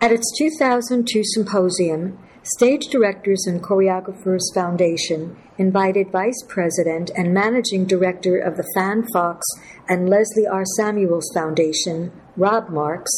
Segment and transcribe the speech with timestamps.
[0.00, 8.38] At its 2002 symposium, Stage Directors and Choreographers Foundation invited Vice President and Managing Director
[8.38, 9.44] of the Fan Fox
[9.88, 10.64] and Leslie R.
[10.76, 13.10] Samuels Foundation, Rob Marks,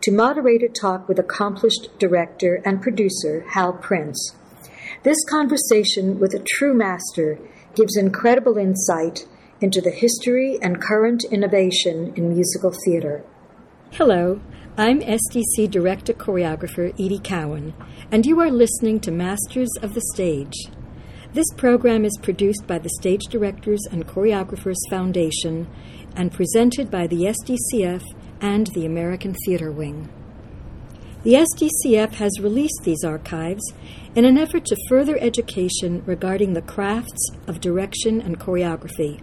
[0.00, 4.34] to moderate a talk with accomplished director and producer Hal Prince.
[5.04, 7.38] This conversation with a true master
[7.74, 9.26] gives incredible insight
[9.60, 13.24] into the history and current innovation in musical theater.
[13.92, 14.40] Hello,
[14.76, 17.74] I'm SDC Director Choreographer Edie Cowan,
[18.10, 20.66] and you are listening to Masters of the Stage.
[21.32, 25.68] This program is produced by the Stage Directors and Choreographers Foundation
[26.16, 28.02] and presented by the SDCF
[28.40, 30.08] and the American Theater Wing.
[31.22, 33.62] The SDCF has released these archives
[34.16, 39.20] in an effort to further education regarding the crafts of direction and choreography.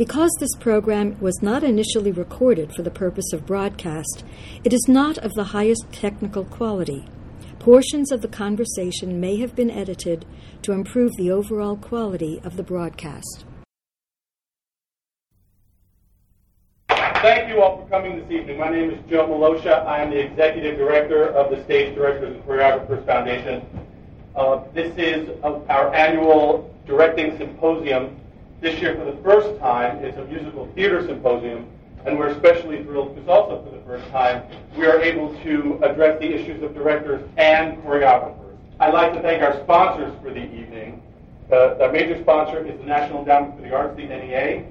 [0.00, 4.24] Because this program was not initially recorded for the purpose of broadcast,
[4.64, 7.04] it is not of the highest technical quality.
[7.58, 10.24] Portions of the conversation may have been edited
[10.62, 13.44] to improve the overall quality of the broadcast.
[16.88, 18.58] Thank you all for coming this evening.
[18.58, 19.84] My name is Joe Malosha.
[19.84, 23.66] I am the Executive Director of the Stage Directors and Choreographers Foundation.
[24.34, 28.16] Uh, this is our annual directing symposium
[28.60, 31.66] this year, for the first time, it's a musical theater symposium,
[32.04, 34.42] and we're especially thrilled because also for the first time,
[34.76, 38.36] we are able to address the issues of directors and choreographers.
[38.78, 41.02] I'd like to thank our sponsors for the evening.
[41.50, 44.64] Uh, our major sponsor is the National Endowment for the Arts, the NEA,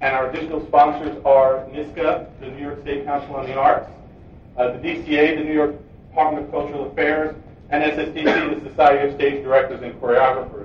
[0.00, 3.88] and our additional sponsors are NYSCA, the New York State Council on the Arts,
[4.56, 5.74] uh, the DCA, the New York
[6.08, 7.34] Department of Cultural Affairs,
[7.70, 10.55] and SSDC, the Society of Stage Directors and Choreographers.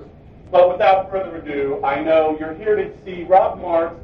[0.52, 3.96] But without further ado, I know you're here to see Rob Marks.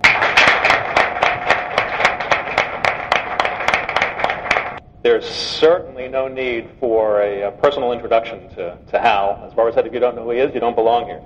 [5.04, 9.44] There's certainly no need for a, a personal introduction to, to Hal.
[9.46, 11.22] As Barbara said, if you don't know who he is, you don't belong here.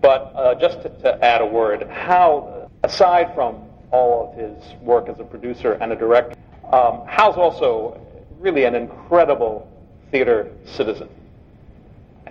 [0.00, 5.08] But uh, just to, to, add a word, Hal, aside from all of his work
[5.10, 6.34] as a producer and a director,
[6.72, 8.00] um, Hal's also
[8.40, 9.70] really an incredible
[10.10, 11.08] theater citizen.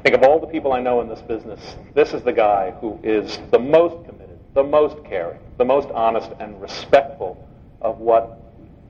[0.04, 3.00] Think of all the people I know in this business, this is the guy who
[3.04, 7.48] is the most committed, the most caring, the most honest and respectful
[7.82, 8.40] of what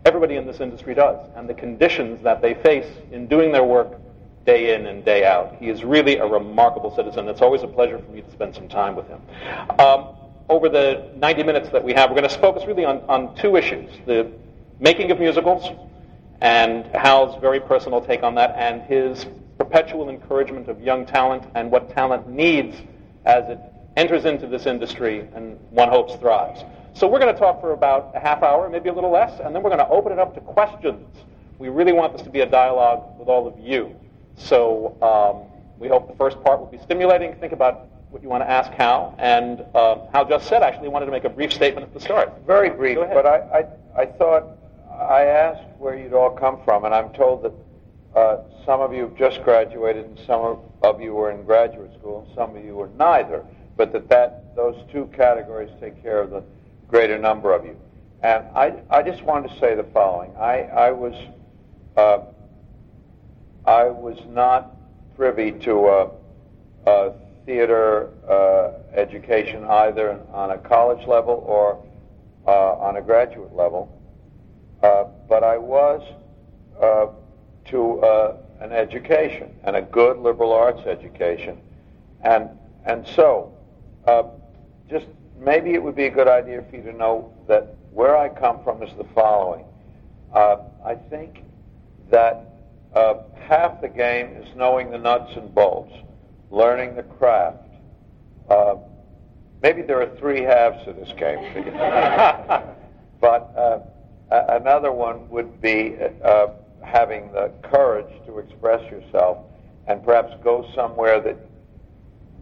[0.06, 4.00] everybody in this industry does and the conditions that they face in doing their work
[4.46, 5.56] day in and day out.
[5.60, 7.28] He is really a remarkable citizen.
[7.28, 9.22] It's always a pleasure for me to spend some time with him.
[9.80, 10.16] Um,
[10.48, 13.58] over the 90 minutes that we have, we're going to focus really on, on two
[13.58, 14.32] issues the
[14.80, 15.78] making of musicals
[16.40, 19.28] and Hal's very personal take on that and his
[19.64, 22.76] perpetual encouragement of young talent and what talent needs
[23.26, 23.60] as it
[23.96, 26.64] enters into this industry and one hopes thrives.
[26.94, 29.54] So we're going to talk for about a half hour, maybe a little less, and
[29.54, 31.06] then we're going to open it up to questions.
[31.60, 33.96] We really want this to be a dialogue with all of you.
[34.36, 35.48] So um,
[35.80, 37.36] we hope the first part will be stimulating.
[37.36, 39.14] Think about what you want to ask Hal.
[39.20, 42.34] And uh, Hal just said, actually, wanted to make a brief statement at the start.
[42.48, 43.38] Very brief, but I,
[43.96, 44.58] I, I thought
[44.92, 47.54] I asked where you'd all come from, and I'm told that
[48.16, 52.26] uh, some of you have just graduated, and some of you were in graduate school,
[52.26, 53.46] and some of you were neither.
[53.78, 56.44] But that, that those two categories take care of the
[56.88, 57.80] greater number of you.
[58.22, 61.14] And I, I just wanted to say the following: I, I was,
[61.96, 62.20] uh,
[63.66, 64.76] I was not
[65.16, 66.12] privy to a,
[66.86, 67.14] a
[67.46, 71.84] theater uh, education either on a college level or
[72.46, 73.98] uh, on a graduate level,
[74.84, 76.02] uh, but I was
[77.72, 81.58] to uh, an education and a good liberal arts education.
[82.24, 82.50] And,
[82.86, 83.58] and so,
[84.06, 84.24] uh,
[84.90, 85.08] just
[85.40, 88.64] maybe it would be a good idea for you to know that where I come
[88.64, 89.66] from is the following.
[90.34, 91.44] Uh, I think
[92.10, 92.50] that
[92.94, 93.16] uh,
[93.48, 95.94] half the game is knowing the nuts and bolts,
[96.52, 97.68] learning the craft.
[98.50, 98.76] Uh,
[99.64, 101.40] maybe there are three halves to this game.
[103.22, 103.80] but uh,
[104.30, 105.96] another one would be
[106.84, 109.38] having the courage to express yourself
[109.88, 111.38] and perhaps go somewhere that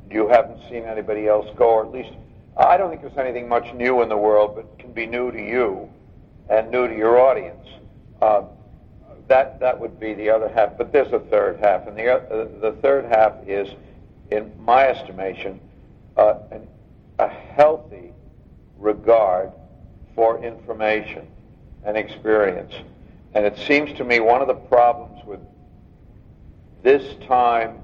[0.10, 2.12] you haven't seen anybody else go, or at least
[2.58, 5.42] I don't think there's anything much new in the world, but can be new to
[5.42, 5.90] you
[6.50, 7.66] and new to your audience.
[8.22, 8.44] Uh,
[9.28, 12.48] that that would be the other half, but there's a third half, and the uh,
[12.60, 13.70] the third half is,
[14.32, 15.60] in my estimation,
[16.18, 16.68] uh, an,
[17.20, 18.12] a healthy
[18.78, 19.52] regard
[20.16, 21.28] for information
[21.86, 22.74] and experience.
[23.34, 25.40] And it seems to me one of the problems with
[26.82, 27.80] this time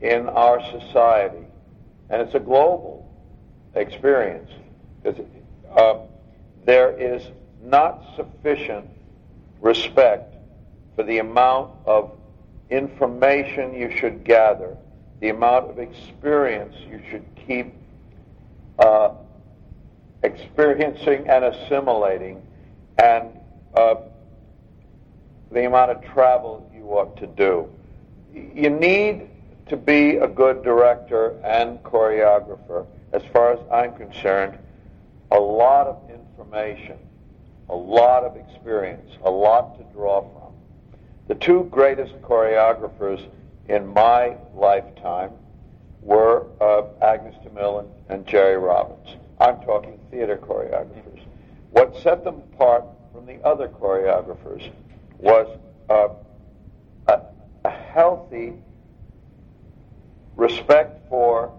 [0.00, 1.46] in our society,
[2.10, 3.08] and it's a global
[3.74, 4.50] experience,
[5.04, 5.16] is
[5.76, 5.98] uh,
[6.64, 7.22] there is
[7.62, 8.88] not sufficient
[9.60, 10.34] respect
[10.96, 12.10] for the amount of
[12.70, 14.76] information you should gather,
[15.20, 17.72] the amount of experience you should keep
[18.78, 19.12] uh,
[20.24, 22.42] experiencing and assimilating,
[22.98, 23.28] and
[23.74, 23.94] uh,
[25.52, 27.68] the amount of travel you ought to do.
[28.32, 29.28] You need
[29.68, 34.58] to be a good director and choreographer, as far as I'm concerned,
[35.30, 36.98] a lot of information,
[37.68, 40.52] a lot of experience, a lot to draw from.
[41.28, 43.26] The two greatest choreographers
[43.68, 45.30] in my lifetime
[46.00, 49.16] were uh, Agnes DeMille and, and Jerry Robbins.
[49.40, 51.20] I'm talking theater choreographers.
[51.70, 54.70] What set them apart from the other choreographers
[55.22, 55.58] was
[55.88, 56.08] uh,
[57.06, 57.20] a,
[57.64, 58.54] a healthy
[60.36, 61.56] respect for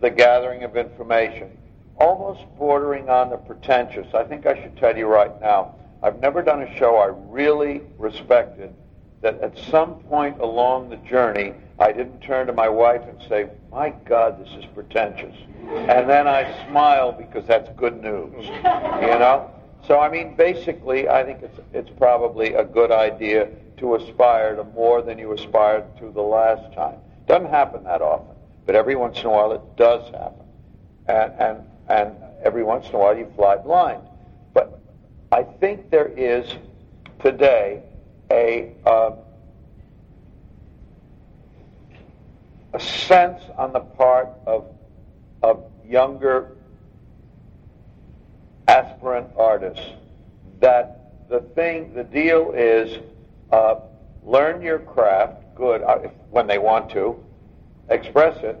[0.00, 1.50] the gathering of information,
[1.96, 4.06] almost bordering on the pretentious.
[4.14, 7.82] I think I should tell you right now, I've never done a show I really
[7.98, 8.74] respected
[9.22, 13.48] that at some point along the journey, I didn't turn to my wife and say,
[13.72, 15.34] My God, this is pretentious.
[15.66, 18.44] And then I smile because that's good news.
[18.44, 19.50] You know?
[19.86, 24.64] So, I mean, basically, I think it's, it's probably a good idea to aspire to
[24.64, 26.96] more than you aspired to the last time.
[27.26, 28.34] Doesn't happen that often,
[28.64, 30.46] but every once in a while it does happen.
[31.06, 31.58] And, and,
[31.88, 34.02] and every once in a while you fly blind.
[34.54, 34.80] But
[35.30, 36.46] I think there is
[37.22, 37.82] today
[38.30, 39.16] a, uh,
[42.72, 44.66] a sense on the part of,
[45.42, 46.53] of younger
[48.68, 49.86] aspirant artists
[50.60, 52.98] that the thing, the deal is
[53.52, 53.76] uh,
[54.24, 55.98] learn your craft, good, uh,
[56.30, 57.22] when they want to,
[57.88, 58.58] express it,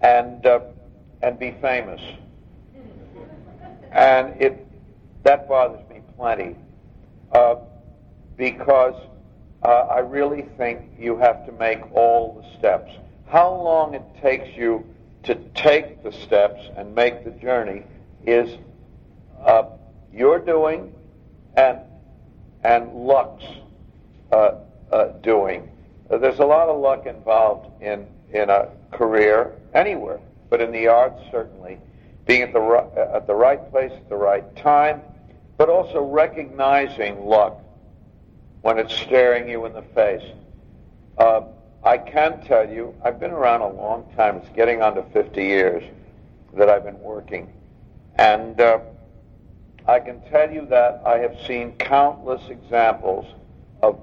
[0.00, 0.60] and uh,
[1.22, 2.00] and be famous.
[3.92, 4.66] And it
[5.22, 6.56] that bothers me plenty
[7.32, 7.56] uh,
[8.36, 8.94] because
[9.62, 12.92] uh, I really think you have to make all the steps.
[13.26, 14.84] How long it takes you
[15.24, 17.82] to take the steps and make the journey
[18.24, 18.56] is
[19.44, 19.64] uh,
[20.12, 20.92] your doing
[21.56, 21.78] and
[22.64, 23.44] and luck's
[24.32, 24.52] uh,
[24.90, 25.70] uh, doing.
[26.10, 31.22] There's a lot of luck involved in in a career anywhere, but in the arts
[31.30, 31.78] certainly,
[32.26, 35.00] being at the right, at the right place at the right time,
[35.56, 37.60] but also recognizing luck
[38.62, 40.24] when it's staring you in the face.
[41.18, 41.42] Uh,
[41.84, 44.36] I can tell you, I've been around a long time.
[44.36, 45.84] It's getting on to 50 years
[46.54, 47.52] that I've been working,
[48.16, 48.80] and uh,
[49.88, 53.26] I can tell you that I have seen countless examples
[53.82, 54.00] of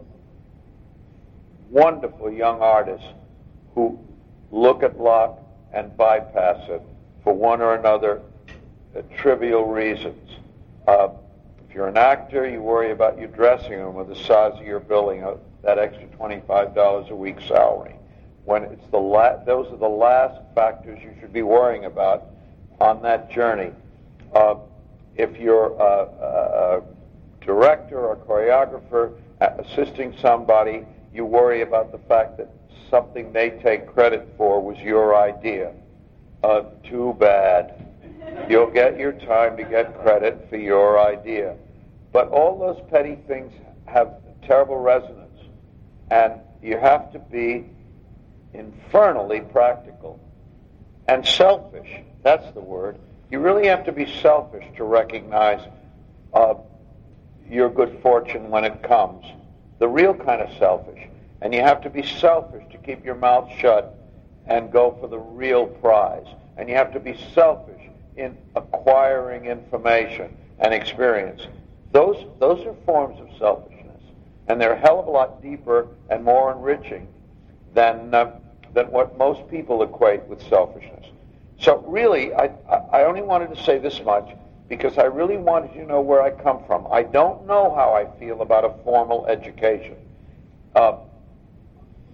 [1.69, 3.07] wonderful young artists
[3.75, 3.99] who
[4.51, 5.39] look at luck
[5.73, 6.81] and bypass it
[7.23, 8.21] for one or another
[8.95, 10.29] uh, trivial reasons.
[10.87, 11.09] Uh,
[11.67, 14.79] if you're an actor, you worry about your dressing room or the size of your
[14.79, 17.95] building, uh, that extra $25 a week salary.
[18.45, 22.27] When it's the la- those are the last factors you should be worrying about
[22.79, 23.71] on that journey.
[24.33, 24.55] Uh,
[25.15, 26.83] if you're a, a
[27.45, 32.49] director or choreographer uh, assisting somebody, you worry about the fact that
[32.89, 35.73] something they take credit for was your idea.
[36.43, 37.87] Uh, too bad.
[38.49, 41.55] You'll get your time to get credit for your idea.
[42.11, 43.53] But all those petty things
[43.85, 45.19] have terrible resonance.
[46.11, 47.69] And you have to be
[48.53, 50.19] infernally practical
[51.07, 51.89] and selfish.
[52.23, 52.97] That's the word.
[53.31, 55.67] You really have to be selfish to recognize
[56.33, 56.55] uh,
[57.49, 59.25] your good fortune when it comes.
[59.79, 61.07] The real kind of selfish.
[61.41, 63.97] And you have to be selfish to keep your mouth shut
[64.45, 66.27] and go for the real prize.
[66.57, 67.81] And you have to be selfish
[68.15, 71.41] in acquiring information and experience.
[71.91, 74.01] Those, those are forms of selfishness.
[74.47, 77.07] And they're a hell of a lot deeper and more enriching
[77.73, 78.31] than, uh,
[78.73, 81.05] than what most people equate with selfishness.
[81.63, 82.49] So, really, I,
[82.91, 84.35] I only wanted to say this much
[84.67, 86.85] because I really wanted you to know where I come from.
[86.91, 89.95] I don't know how I feel about a formal education.
[90.75, 90.97] Uh,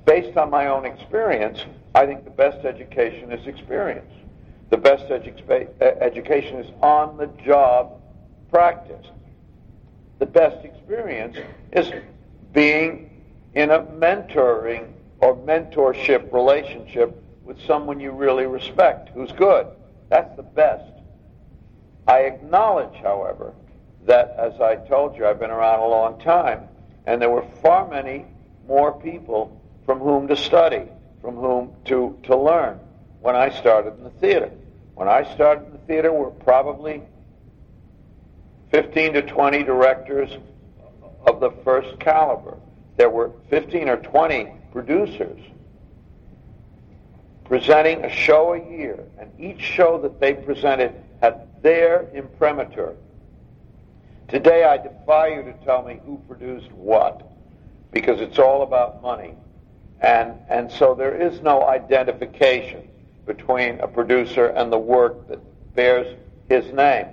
[0.06, 1.66] based on my own experience,
[1.96, 4.12] I think the best education is experience.
[4.70, 8.00] The best edu- education is on the job
[8.52, 9.08] practice.
[10.20, 11.38] The best experience
[11.74, 11.92] is
[12.54, 13.10] being
[13.56, 14.92] in a mentoring
[15.22, 19.66] or mentorship relationship with someone you really respect who's good.
[20.08, 20.94] That's the best.
[22.08, 23.56] I acknowledge, however,
[24.06, 26.68] that as I told you, I've been around a long time,
[27.08, 28.28] and there were far many
[28.68, 30.84] more people from whom to study,
[31.22, 32.80] from whom to, to learn
[33.20, 34.52] when I started in the theater.
[34.94, 37.02] When I started in the theater, were probably
[38.70, 40.30] 15 to 20 directors
[41.26, 42.58] of the first caliber.
[42.98, 45.40] there were 15 or 20 producers
[47.50, 52.96] presenting a show a year, and each show that they presented had their imprimatur.
[54.28, 57.28] Today, I defy you to tell me who produced what,
[57.92, 59.34] because it's all about money.
[60.00, 62.88] And, and so there is no identification
[63.26, 65.40] between a producer and the work that
[65.76, 66.16] bears
[66.50, 67.08] his name.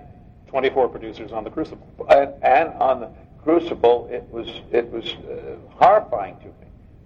[0.48, 1.88] 24 producers on the Crucible.
[2.10, 3.10] And, and on the
[3.42, 6.52] Crucible, it was, it was uh, horrifying to me.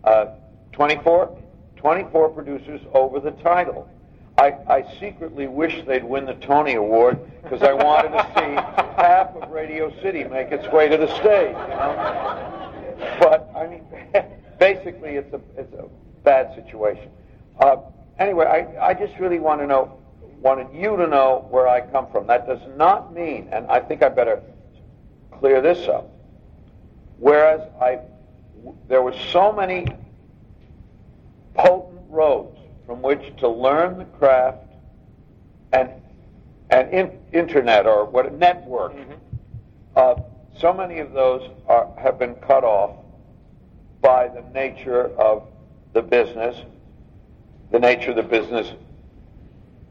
[0.02, 0.26] Uh,
[0.72, 1.40] 24,
[1.80, 3.88] 24 producers over the title.
[4.36, 8.54] I, I secretly wish they'd win the Tony Award because I wanted to see
[9.02, 11.56] half of Radio City make its way to the stage.
[11.56, 12.72] You know?
[13.18, 13.84] But I mean,
[14.58, 15.88] basically, it's a it's a
[16.22, 17.10] bad situation.
[17.58, 17.76] Uh,
[18.18, 19.98] anyway, I, I just really want to know,
[20.40, 22.26] wanted you to know where I come from.
[22.26, 24.42] That does not mean, and I think I better
[25.38, 26.10] clear this up.
[27.18, 28.00] Whereas I,
[28.88, 29.86] there were so many
[31.60, 34.66] potent roads from which to learn the craft
[35.72, 35.90] and
[36.70, 38.94] and in, internet or what a network.
[38.94, 39.12] Mm-hmm.
[39.96, 40.14] Uh,
[40.56, 42.96] so many of those are, have been cut off
[44.00, 45.48] by the nature of
[45.92, 46.56] the business,
[47.72, 48.72] the nature of the business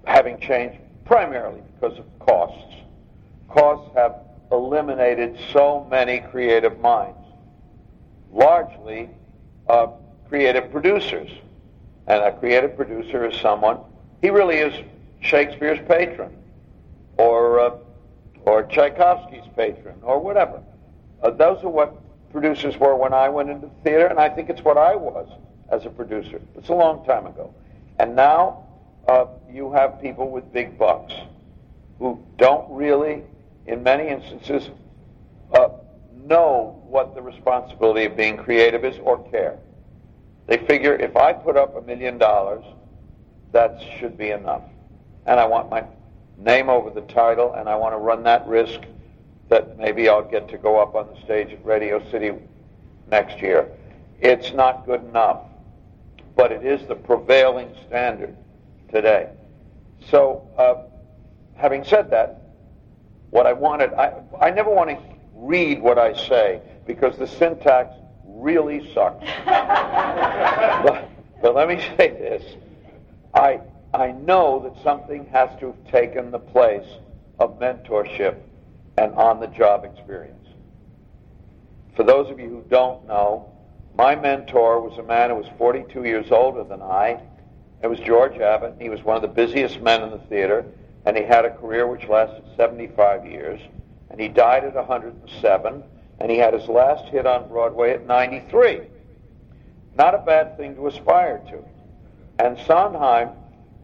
[0.05, 2.75] having changed primarily because of costs.
[3.49, 4.15] Costs have
[4.51, 7.17] eliminated so many creative minds,
[8.31, 9.09] largely
[9.67, 9.87] uh,
[10.29, 11.29] creative producers.
[12.09, 13.77] And a creative producer is someone,
[14.21, 14.73] he really is
[15.21, 16.35] Shakespeare's patron,
[17.17, 17.77] or, uh,
[18.41, 20.61] or Tchaikovsky's patron, or whatever.
[21.21, 21.95] Uh, those are what
[22.31, 25.29] producers were when I went into the theater, and I think it's what I was
[25.71, 26.41] as a producer.
[26.55, 27.53] It's a long time ago.
[27.99, 28.65] And now
[29.07, 31.13] uh, you have people with big bucks
[31.99, 33.23] who don't really,
[33.67, 34.69] in many instances,
[35.53, 35.69] uh,
[36.25, 39.59] know what the responsibility of being creative is or care.
[40.49, 42.65] They figure if I put up a million dollars,
[43.51, 44.63] that should be enough.
[45.27, 45.83] And I want my
[46.39, 48.79] name over the title, and I want to run that risk
[49.49, 52.31] that maybe I'll get to go up on the stage at Radio City
[53.11, 53.69] next year.
[54.21, 55.43] It's not good enough,
[56.35, 58.35] but it is the prevailing standard
[58.91, 59.29] today.
[60.09, 60.89] So, uh,
[61.57, 62.41] having said that,
[63.29, 64.97] what I wanted, I, I never want to
[65.35, 67.93] read what I say because the syntax
[68.39, 69.25] really sucks.
[69.45, 71.09] but,
[71.41, 72.43] but let me say this.
[73.33, 73.61] I,
[73.93, 76.87] I know that something has to have taken the place
[77.39, 78.37] of mentorship
[78.97, 80.35] and on the job experience.
[81.95, 83.51] For those of you who don't know,
[83.95, 87.21] my mentor was a man who was 42 years older than I.
[87.83, 88.75] It was George Abbott.
[88.79, 90.65] He was one of the busiest men in the theater,
[91.05, 93.59] and he had a career which lasted 75 years.
[94.09, 95.83] And he died at 107
[96.19, 98.81] and he had his last hit on Broadway at 93.
[99.97, 101.63] Not a bad thing to aspire to.
[102.43, 103.29] And Sondheim,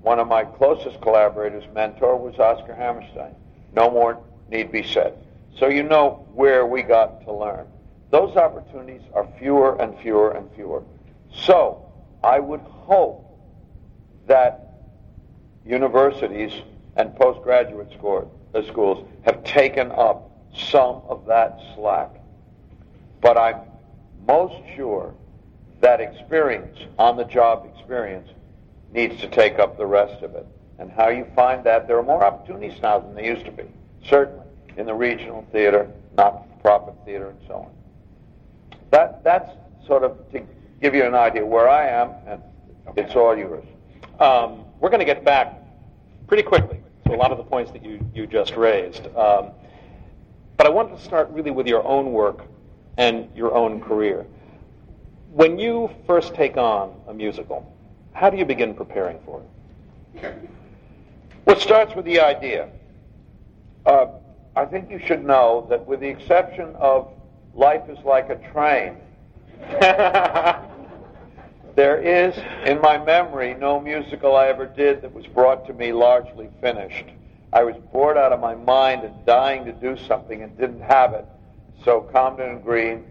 [0.01, 3.36] one of my closest collaborators, mentor, was Oscar Hammerstein.
[3.74, 5.18] No more need be said.
[5.58, 7.68] So you know where we got to learn.
[8.12, 10.84] Those opportunities are fewer and fewer and fewer.
[11.34, 11.92] So
[12.24, 13.22] I would hope
[14.27, 14.74] that
[15.65, 16.51] universities
[16.96, 22.10] and postgraduate uh, schools have taken up some of that slack.
[23.25, 23.62] But I'm
[24.27, 25.12] most sure
[25.82, 28.29] that experience, on the job experience,
[28.94, 30.46] needs to take up the rest of it.
[30.77, 33.63] And how you find that, there are more opportunities now than there used to be,
[34.08, 34.46] certainly
[34.77, 37.72] in the regional theater, not for profit theater, and so on.
[38.91, 39.50] That, that's
[39.88, 40.44] sort of to
[40.79, 42.44] give you an idea where I am, and
[42.89, 43.05] okay.
[43.05, 43.65] it's all yours.
[44.20, 45.51] Um, we're going to get back
[46.27, 49.08] pretty quickly to a lot of the points that you, you just raised.
[49.17, 49.50] Um,
[50.58, 52.46] but I wanted to start really with your own work
[52.98, 54.25] and your own career.
[55.32, 57.72] When you first take on a musical,
[58.14, 60.36] how do you begin preparing for it?
[61.46, 62.70] Well, it starts with the idea.
[63.86, 64.08] Uh,
[64.56, 67.12] I think you should know that, with the exception of
[67.54, 68.98] Life is Like a Train,
[71.75, 72.36] there is,
[72.66, 77.06] in my memory, no musical I ever did that was brought to me largely finished.
[77.52, 81.14] I was bored out of my mind and dying to do something and didn't have
[81.14, 81.25] it.
[81.86, 83.06] So Comden and Green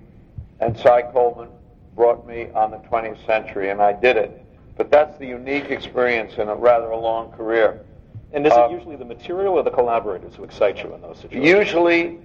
[0.58, 1.48] and Cy Coleman
[1.94, 4.44] brought me on the 20th century, and I did it.
[4.76, 7.84] But that's the unique experience in a rather a long career.
[8.32, 11.18] And is it uh, usually the material or the collaborators who excite you in those
[11.18, 11.48] situations?
[11.48, 12.18] Usually,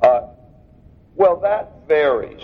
[0.00, 0.28] uh,
[1.16, 2.40] well, that varies.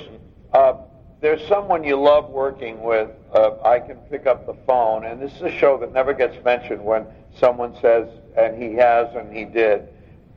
[0.52, 0.78] Uh,
[1.20, 3.10] there's someone you love working with.
[3.32, 6.42] Uh, I can pick up the phone, and this is a show that never gets
[6.44, 7.06] mentioned when
[7.38, 9.86] someone says, and he has, and he did.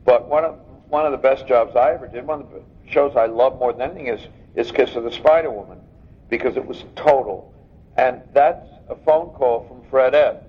[0.04, 3.16] But one of one of the best jobs I ever did, one of the shows
[3.16, 4.20] I love more than anything is,
[4.54, 5.80] is Kiss of the Spider Woman.
[6.28, 7.52] because it was total.
[7.96, 10.44] And that's a phone call from Fred Ebb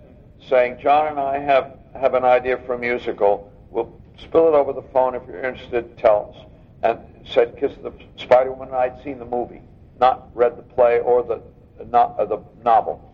[0.49, 3.51] saying, John and I have, have an idea for a musical.
[3.69, 5.15] We'll spill it over the phone.
[5.15, 6.45] If you're interested, tell us.
[6.83, 8.73] And said, Kiss of the Spider Woman.
[8.73, 9.61] I'd seen the movie,
[9.99, 11.41] not read the play or the,
[11.85, 13.13] not, uh, the novel.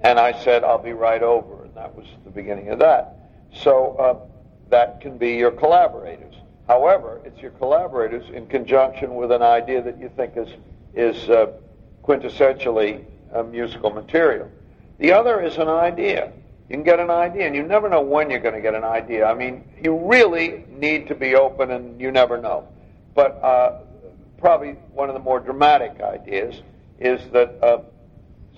[0.00, 1.64] And I said, I'll be right over.
[1.64, 3.16] And that was the beginning of that.
[3.52, 4.18] So uh,
[4.70, 6.34] that can be your collaborators.
[6.66, 10.48] However, it's your collaborators in conjunction with an idea that you think is,
[10.94, 11.52] is uh,
[12.02, 13.04] quintessentially
[13.50, 14.48] musical material.
[14.98, 16.32] The other is an idea.
[16.68, 18.84] You can get an idea, and you never know when you're going to get an
[18.84, 19.26] idea.
[19.26, 22.68] I mean, you really need to be open, and you never know.
[23.14, 23.80] But uh,
[24.38, 26.62] probably one of the more dramatic ideas
[26.98, 27.82] is that uh,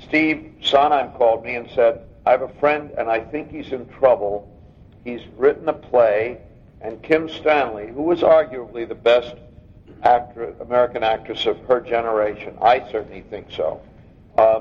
[0.04, 3.88] Steve Sondheim called me and said, I have a friend, and I think he's in
[3.88, 4.52] trouble.
[5.04, 6.38] He's written a play,
[6.80, 9.34] and Kim Stanley, who was arguably the best
[10.02, 13.80] actor, American actress of her generation, I certainly think so,
[14.36, 14.60] uh,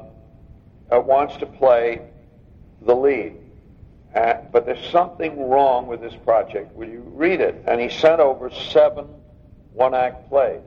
[0.92, 2.02] uh wants to play
[2.82, 3.38] the lead.
[4.16, 6.74] Uh, but there's something wrong with this project.
[6.74, 7.62] Will you read it?
[7.68, 9.08] And he sent over seven
[9.74, 10.62] one act plays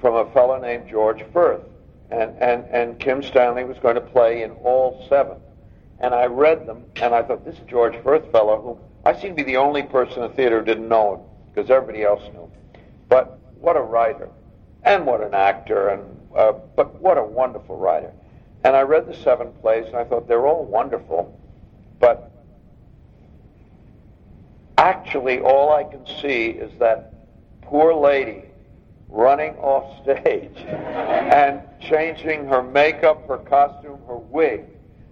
[0.00, 1.62] from a fellow named George Furth.
[2.10, 5.38] And, and, and Kim Stanley was going to play in all seven.
[6.00, 9.36] And I read them, and I thought, this George Furth fellow, who I seem to
[9.36, 11.20] be the only person in the theater who didn't know him,
[11.52, 12.50] because everybody else knew.
[13.08, 14.28] But what a writer,
[14.82, 16.02] and what an actor, and
[16.34, 18.12] uh, but what a wonderful writer.
[18.64, 21.38] And I read the seven plays, and I thought they're all wonderful,
[22.00, 22.30] but
[24.78, 27.12] actually, all I can see is that
[27.62, 28.44] poor lady
[29.08, 34.64] running off stage and changing her makeup, her costume, her wig,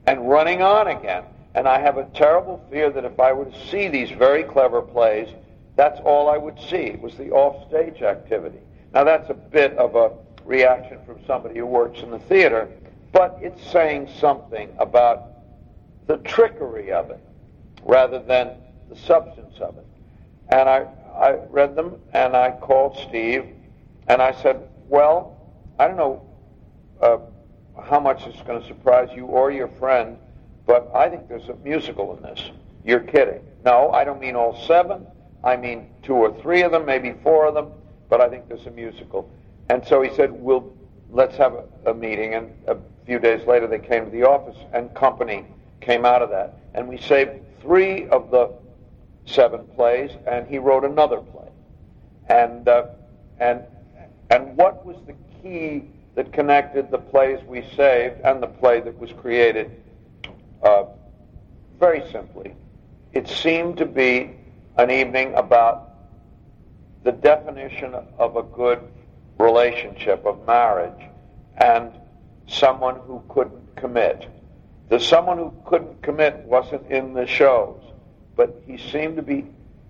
[0.06, 1.24] and running on again.
[1.54, 4.80] And I have a terrible fear that if I were to see these very clever
[4.80, 5.28] plays,
[5.76, 6.96] that's all I would see.
[7.00, 8.58] Was the off-stage activity.
[8.94, 10.12] Now, that's a bit of a
[10.44, 12.68] reaction from somebody who works in the theater,
[13.12, 15.30] but it's saying something about
[16.06, 17.20] the trickery of it
[17.84, 18.56] rather than
[18.88, 19.86] the substance of it.
[20.48, 23.46] And I, I read them and I called Steve
[24.08, 25.38] and I said, Well,
[25.78, 26.26] I don't know
[27.00, 27.18] uh,
[27.82, 30.18] how much it's going to surprise you or your friend,
[30.66, 32.50] but I think there's a musical in this.
[32.84, 33.40] You're kidding.
[33.64, 35.06] No, I don't mean all seven.
[35.44, 37.72] I mean two or three of them, maybe four of them,
[38.08, 39.30] but I think there's a musical.
[39.68, 40.72] And so he said, "We'll
[41.10, 44.56] let's have a, a meeting." And a few days later, they came to the office,
[44.72, 45.46] and company
[45.80, 46.58] came out of that.
[46.74, 48.52] And we saved three of the
[49.26, 51.48] seven plays, and he wrote another play.
[52.28, 52.86] And uh,
[53.38, 53.62] and
[54.30, 58.98] and what was the key that connected the plays we saved and the play that
[58.98, 59.70] was created?
[60.62, 60.84] Uh,
[61.78, 62.54] very simply,
[63.12, 64.36] it seemed to be
[64.78, 65.88] an evening about
[67.04, 68.80] the definition of a good
[69.38, 71.08] relationship, of marriage,
[71.58, 71.92] and
[72.46, 74.28] someone who couldn't commit.
[74.88, 77.80] The someone who couldn't commit wasn't in the shows,
[78.36, 79.46] but he seemed to be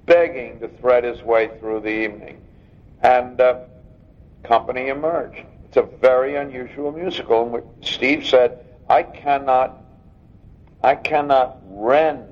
[0.07, 2.41] begging to thread his way through the evening.
[3.03, 3.61] And uh,
[4.43, 5.45] company emerged.
[5.65, 9.82] It's a very unusual musical which Steve said, I cannot,
[10.83, 12.29] I cannot rend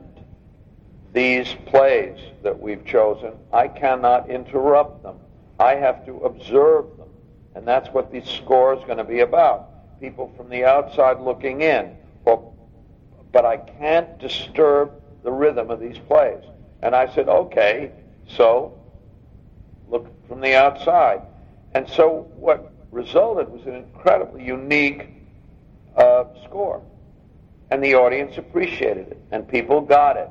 [1.13, 3.33] these plays that we've chosen.
[3.53, 5.17] I cannot interrupt them.
[5.59, 7.09] I have to observe them.
[7.55, 10.01] And that's what the score is going to be about.
[10.01, 11.97] People from the outside looking in.
[13.33, 16.43] But I can't disturb the rhythm of these plays.
[16.83, 17.93] And I said, okay,
[18.27, 18.77] so
[19.89, 21.23] look from the outside.
[21.75, 25.09] And so what resulted was an incredibly unique
[25.97, 26.83] uh, score.
[27.71, 30.29] And the audience appreciated it, and people got it.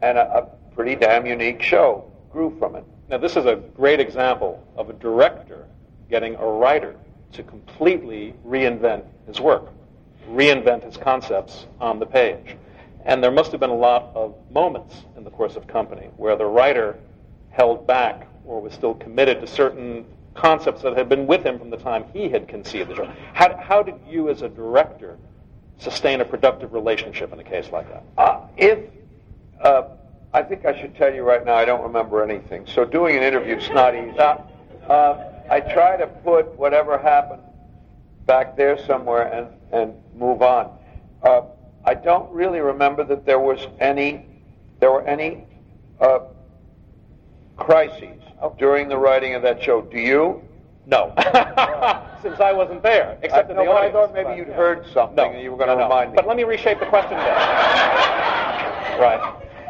[0.00, 2.84] And a, a pretty damn unique show grew from it.
[3.08, 5.66] Now, this is a great example of a director
[6.10, 6.96] getting a writer
[7.32, 9.70] to completely reinvent his work,
[10.30, 12.56] reinvent his concepts on the page.
[13.04, 16.36] And there must have been a lot of moments in the course of company where
[16.36, 16.98] the writer
[17.50, 21.70] held back or was still committed to certain concepts that had been with him from
[21.70, 23.12] the time he had conceived the show.
[23.34, 25.18] How, how did you, as a director,
[25.78, 28.02] sustain a productive relationship in a case like that?
[28.16, 28.78] Uh, if
[29.62, 29.88] uh,
[30.32, 32.66] I think I should tell you right now, I don't remember anything.
[32.66, 34.18] So doing an interview is not easy.
[34.18, 37.42] Uh, I try to put whatever happened
[38.26, 40.76] back there somewhere and, and move on.
[41.22, 41.42] Uh,
[41.84, 44.26] I don't really remember that there was any
[44.80, 45.44] there were any
[46.00, 46.20] uh,
[47.56, 48.22] crises
[48.58, 49.82] during the writing of that show.
[49.82, 50.42] Do you?
[50.90, 51.12] No,
[52.22, 53.18] since I wasn't there.
[53.22, 55.68] Except I, no, the I thought maybe you'd heard something no, and you were going
[55.68, 56.16] to no, remind me.
[56.16, 57.26] But let me reshape the question then.
[58.98, 59.20] right.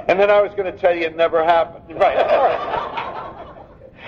[0.06, 1.84] And then I was going to tell you it never happened.
[1.98, 2.16] Right.
[2.16, 2.28] Of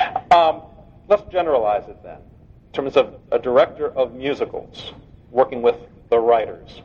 [0.00, 0.24] course.
[0.30, 0.62] um,
[1.08, 2.18] let's generalize it then.
[2.18, 4.92] in terms of a director of musicals
[5.32, 5.74] working with
[6.10, 6.82] the writers,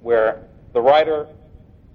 [0.00, 1.28] where the writer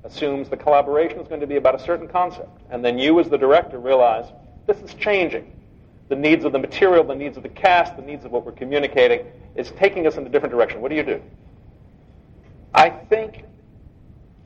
[0.05, 3.27] assumes the collaboration is going to be about a certain concept, and then you, as
[3.27, 4.31] the director, realize
[4.65, 5.58] this is changing.
[6.09, 8.51] The needs of the material, the needs of the cast, the needs of what we're
[8.51, 10.81] communicating is taking us in a different direction.
[10.81, 11.21] What do you do?
[12.73, 13.43] I think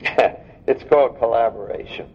[0.00, 2.10] it's called collaboration.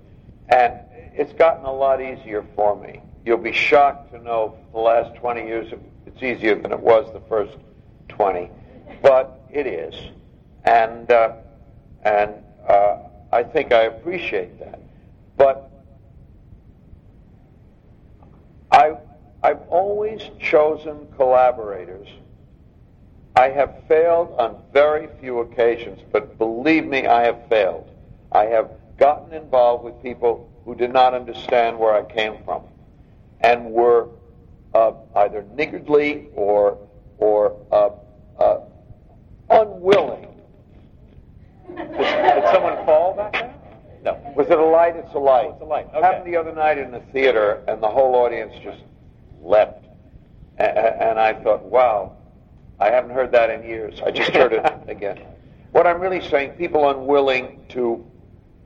[0.50, 0.74] And
[1.14, 3.02] it's gotten a lot easier for me.
[3.26, 5.74] You'll be shocked to know the last 20 years
[6.06, 7.58] it's easier than it was the first
[8.10, 8.50] 20.
[9.02, 9.94] But it is.
[10.66, 11.34] And, uh,
[12.04, 12.36] and
[12.68, 12.98] uh,
[13.32, 14.80] I think I appreciate that.
[15.38, 15.72] But
[18.72, 18.94] I,
[19.42, 22.08] I've always chosen collaborators.
[23.36, 27.90] I have failed on very few occasions, but believe me, I have failed.
[28.32, 32.64] I have gotten involved with people who did not understand where I came from
[33.42, 34.10] and were
[34.74, 36.78] uh, either niggardly or
[37.18, 37.90] or uh,
[38.42, 38.60] uh,
[39.50, 40.28] unwilling.
[41.68, 43.56] Did, did, someone fall back there?
[44.04, 44.34] No.
[44.36, 44.96] Was it a light?
[44.96, 45.48] It's a light.
[45.48, 45.88] Oh, it's a light.
[45.88, 46.02] Okay.
[46.02, 48.82] Happened the other night in the theater, and the whole audience just
[49.42, 49.86] leapt.
[50.58, 52.18] And I thought, wow,
[52.80, 54.02] I haven't heard that in years.
[54.06, 55.22] I just heard it again.
[55.72, 58.06] What I'm really saying, people unwilling to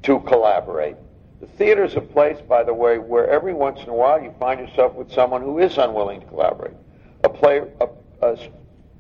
[0.04, 0.96] to collaborate.
[1.40, 4.34] The theater is a place, by the way, where every once in a while you
[4.40, 6.76] find yourself with someone who is unwilling to collaborate.
[7.24, 7.88] A play, a,
[8.22, 8.38] a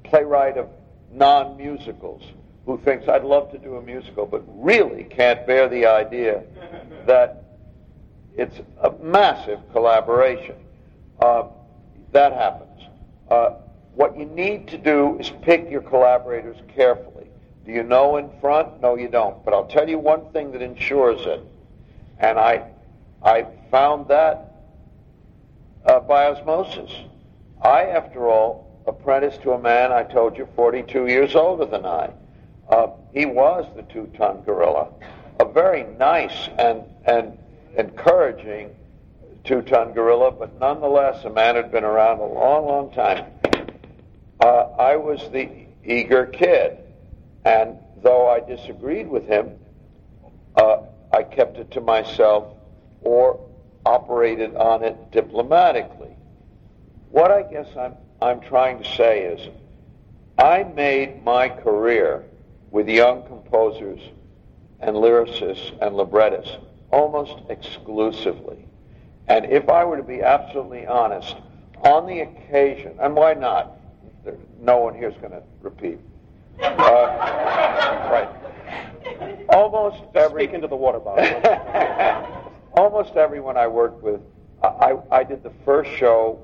[0.03, 0.69] playwright of
[1.11, 2.23] non-musicals
[2.65, 6.43] who thinks I'd love to do a musical, but really can't bear the idea
[7.05, 7.43] that
[8.35, 10.55] it's a massive collaboration.
[11.19, 11.47] Uh,
[12.13, 12.81] that happens.
[13.29, 13.55] Uh,
[13.95, 17.27] what you need to do is pick your collaborators carefully.
[17.65, 18.81] Do you know in front?
[18.81, 19.43] No, you don't.
[19.45, 21.41] But I'll tell you one thing that ensures it.
[22.19, 22.63] And I,
[23.23, 24.53] I found that
[25.85, 26.91] uh, by osmosis.
[27.61, 32.11] I, after all, apprenticed to a man I told you 42 years older than I.
[32.69, 34.89] Uh, he was the two-ton gorilla,
[35.39, 37.37] a very nice and and
[37.77, 38.69] encouraging
[39.43, 43.25] two-ton gorilla, but nonetheless a man who'd been around a long, long time.
[44.39, 45.49] Uh, I was the
[45.83, 46.77] eager kid,
[47.45, 49.57] and though I disagreed with him,
[50.55, 52.55] uh, I kept it to myself
[53.01, 53.39] or
[53.85, 56.15] operated on it diplomatically.
[57.09, 59.49] What I guess I'm, I'm trying to say is
[60.37, 62.23] I made my career
[62.71, 63.99] with young composers
[64.79, 66.57] and lyricists and librettists
[66.91, 68.65] almost exclusively.
[69.27, 71.35] And if I were to be absolutely honest,
[71.83, 73.79] on the occasion, and why not?
[74.59, 75.99] No one here is going to repeat.
[76.61, 76.69] Uh,
[78.11, 78.29] right.
[79.49, 80.45] Almost every.
[80.45, 81.25] Speak into the water bottle.
[82.73, 84.21] almost everyone I worked with,
[84.61, 86.39] I, I did the first show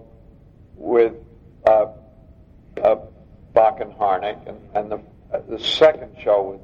[0.75, 1.13] with
[1.65, 1.87] uh,
[2.83, 2.95] uh,
[3.53, 4.99] Bock and Harnick, and, and the,
[5.33, 6.61] uh, the second show with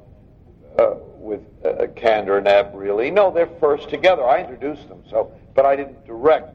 [0.78, 2.72] uh, with uh, Kander and Ebb.
[2.74, 4.24] Really, no, they're first together.
[4.24, 6.54] I introduced them, so but I didn't direct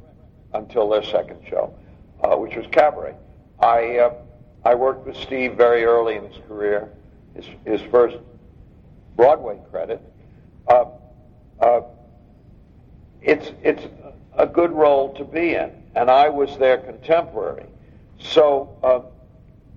[0.54, 1.74] until their second show,
[2.24, 3.16] uh, which was Cabaret.
[3.60, 4.14] I uh,
[4.64, 6.90] I worked with Steve very early in his career.
[7.36, 8.18] His his first
[9.18, 10.02] Broadway credit.
[10.68, 10.86] Uh,
[11.60, 11.82] uh,
[13.22, 13.84] it's it's
[14.38, 17.66] a good role to be in, and I was their contemporary.
[18.20, 19.02] So uh,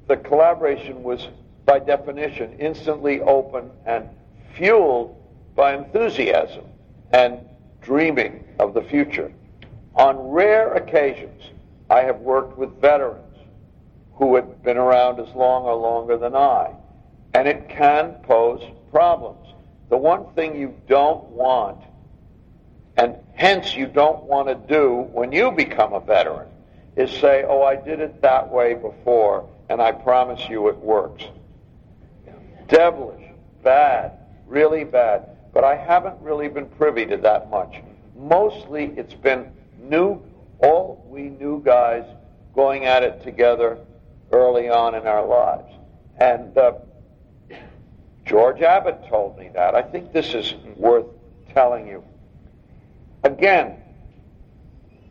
[0.07, 1.29] the collaboration was,
[1.65, 4.09] by definition, instantly open and
[4.55, 5.17] fueled
[5.57, 6.65] by enthusiasm
[7.13, 7.41] and
[7.85, 9.33] dreaming of the future.
[9.95, 11.43] On rare occasions,
[11.89, 13.21] I have worked with veterans
[14.15, 16.75] who had been around as long or longer than I,
[17.35, 19.49] and it can pose problems.
[19.91, 21.83] The one thing you don't want,
[22.97, 26.49] and hence you don't want to do when you become a veteran,
[26.97, 31.25] is say, oh, I did it that way before, and I promise you it works.
[32.69, 33.29] Devilish,
[33.63, 34.13] bad,
[34.47, 35.34] really bad.
[35.55, 37.77] But I haven't really been privy to that much.
[38.17, 40.21] Mostly it's been new,
[40.59, 42.05] all we new guys
[42.55, 43.79] going at it together
[44.33, 45.73] early on in our lives.
[46.19, 46.73] And uh,
[48.27, 49.77] George Abbott told me that.
[49.77, 51.07] I think this is worth
[51.53, 52.03] telling you.
[53.23, 53.77] Again,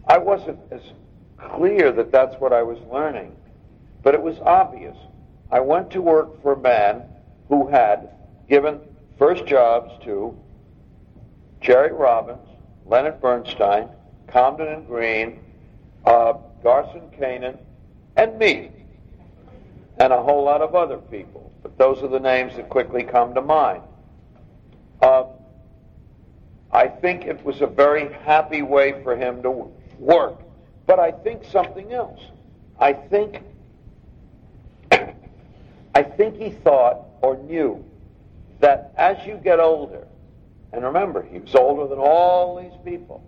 [0.07, 0.81] I wasn't as
[1.37, 3.35] clear that that's what I was learning,
[4.01, 4.97] but it was obvious.
[5.51, 7.03] I went to work for a man
[7.47, 8.09] who had
[8.49, 8.79] given
[9.23, 10.37] first jobs to
[11.61, 12.45] Jerry Robbins,
[12.85, 13.87] Leonard Bernstein,
[14.27, 15.39] Comden and Green,
[16.05, 17.57] uh, Garson Kanin,
[18.17, 18.69] and me,
[19.97, 23.33] and a whole lot of other people but those are the names that quickly come
[23.33, 23.81] to mind.
[25.01, 25.23] Uh,
[26.73, 30.41] I think it was a very happy way for him to work.
[30.85, 32.19] But I think something else.
[32.77, 33.41] I think
[34.91, 37.85] I think he thought or knew
[38.63, 40.07] that as you get older,
[40.71, 43.21] and remember, he was older than all these people,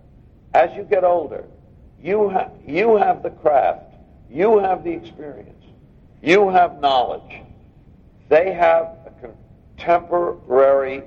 [0.54, 1.44] as you get older,
[2.02, 3.94] you, ha- you have the craft,
[4.30, 5.62] you have the experience,
[6.22, 7.42] you have knowledge.
[8.30, 9.12] They have a
[9.76, 11.02] contemporary,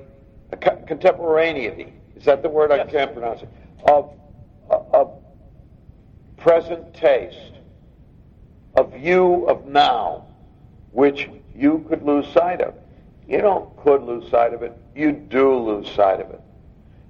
[0.51, 1.91] a co- contemporaneity.
[2.15, 2.71] Is that the word?
[2.71, 3.49] I can't pronounce it.
[3.87, 4.13] Of,
[4.69, 5.23] of
[6.37, 7.53] present taste,
[8.77, 10.27] a view of now,
[10.91, 12.75] which you could lose sight of.
[13.29, 14.75] You don't could lose sight of it.
[14.95, 16.41] You do lose sight of it.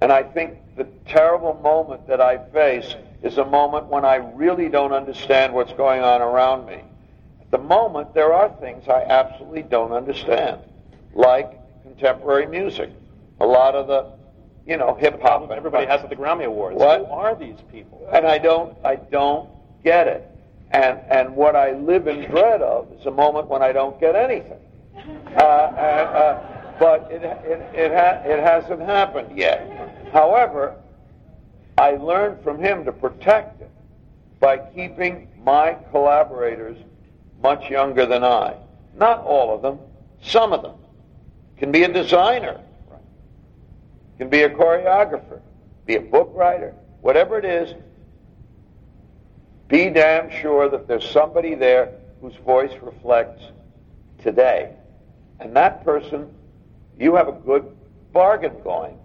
[0.02, 4.68] And I think the terrible moment that I face is a moment when I really
[4.68, 6.82] don't understand what's going on around me.
[7.40, 10.60] At the moment, there are things I absolutely don't understand,
[11.14, 12.90] like contemporary music.
[13.40, 14.12] A lot of the,
[14.70, 15.50] you know, hip hop.
[15.50, 16.76] Everybody has at the Grammy Awards.
[16.76, 17.00] What?
[17.00, 18.06] Who are these people?
[18.12, 19.48] And I don't, I don't
[19.82, 20.26] get it.
[20.70, 24.14] And and what I live in dread of is a moment when I don't get
[24.14, 24.60] anything.
[24.96, 26.40] Uh, and, uh,
[26.78, 30.10] but it it it, ha- it hasn't happened yet.
[30.12, 30.76] However,
[31.78, 33.70] I learned from him to protect it
[34.40, 36.76] by keeping my collaborators
[37.42, 38.54] much younger than I.
[38.96, 39.78] Not all of them,
[40.22, 40.74] some of them.
[41.58, 42.60] Can be a designer,
[44.18, 45.40] can be a choreographer,
[45.86, 47.74] be a book writer, whatever it is.
[49.68, 53.42] Be damn sure that there's somebody there whose voice reflects
[54.22, 54.74] today.
[55.40, 56.32] And that person,
[56.98, 57.76] you have a good
[58.12, 58.98] bargain going.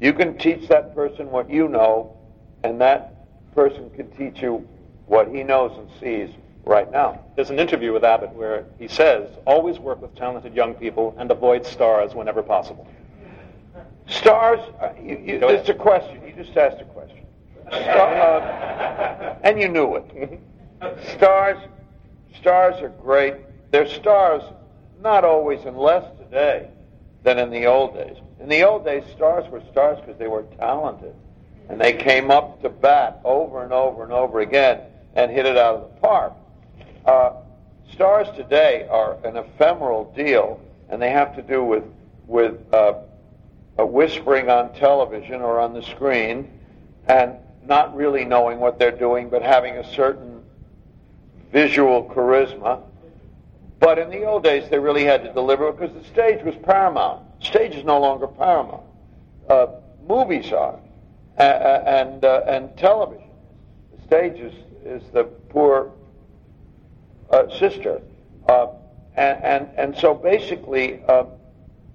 [0.00, 2.16] You can teach that person what you know,
[2.64, 3.14] and that
[3.54, 4.66] person can teach you
[5.06, 7.20] what he knows and sees right now.
[7.36, 11.30] There's an interview with Abbott where he says, always work with talented young people and
[11.30, 12.88] avoid stars whenever possible.
[14.08, 16.20] Stars, uh, you, you, it's a question.
[16.26, 17.24] You just asked a question.
[17.68, 20.40] Star, uh, and you knew it.
[21.16, 21.58] Stars,
[22.38, 23.36] stars are great.
[23.70, 24.42] They're stars,
[25.04, 26.66] not always and less today
[27.22, 28.16] than in the old days.
[28.40, 31.14] In the old days, stars were stars because they were talented,
[31.68, 34.80] and they came up to bat over and over and over again
[35.14, 36.32] and hit it out of the park.
[37.04, 37.32] Uh,
[37.92, 41.84] stars today are an ephemeral deal, and they have to do with
[42.26, 42.94] with uh,
[43.78, 46.50] whispering on television or on the screen,
[47.06, 47.34] and
[47.66, 50.42] not really knowing what they're doing, but having a certain
[51.52, 52.80] visual charisma.
[53.84, 57.20] But in the old days, they really had to deliver because the stage was paramount.
[57.40, 58.82] Stage is no longer paramount.
[59.46, 59.66] Uh,
[60.08, 60.78] movies are,
[61.38, 63.28] uh, and uh, and television.
[63.94, 64.54] The stage is,
[64.86, 65.92] is the poor
[67.30, 68.00] uh, sister,
[68.48, 68.68] uh,
[69.16, 71.26] and, and and so basically, uh,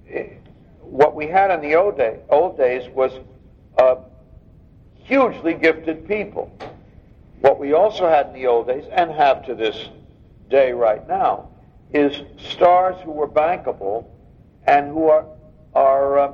[0.06, 0.44] it,
[0.82, 3.14] what we had in the old day old days was
[5.06, 6.56] hugely gifted people.
[7.42, 9.90] What we also had in the old days, and have to this
[10.52, 11.50] day right now,
[11.94, 14.06] is stars who were bankable
[14.66, 15.26] and who are
[15.74, 16.34] are uh,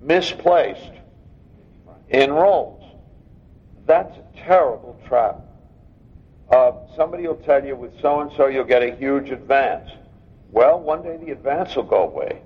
[0.00, 0.92] misplaced
[2.08, 2.82] in roles.
[3.86, 5.40] That's a terrible trap.
[6.50, 9.90] Uh, somebody will tell you with so and so you'll get a huge advance.
[10.50, 12.42] Well, one day the advance will go away,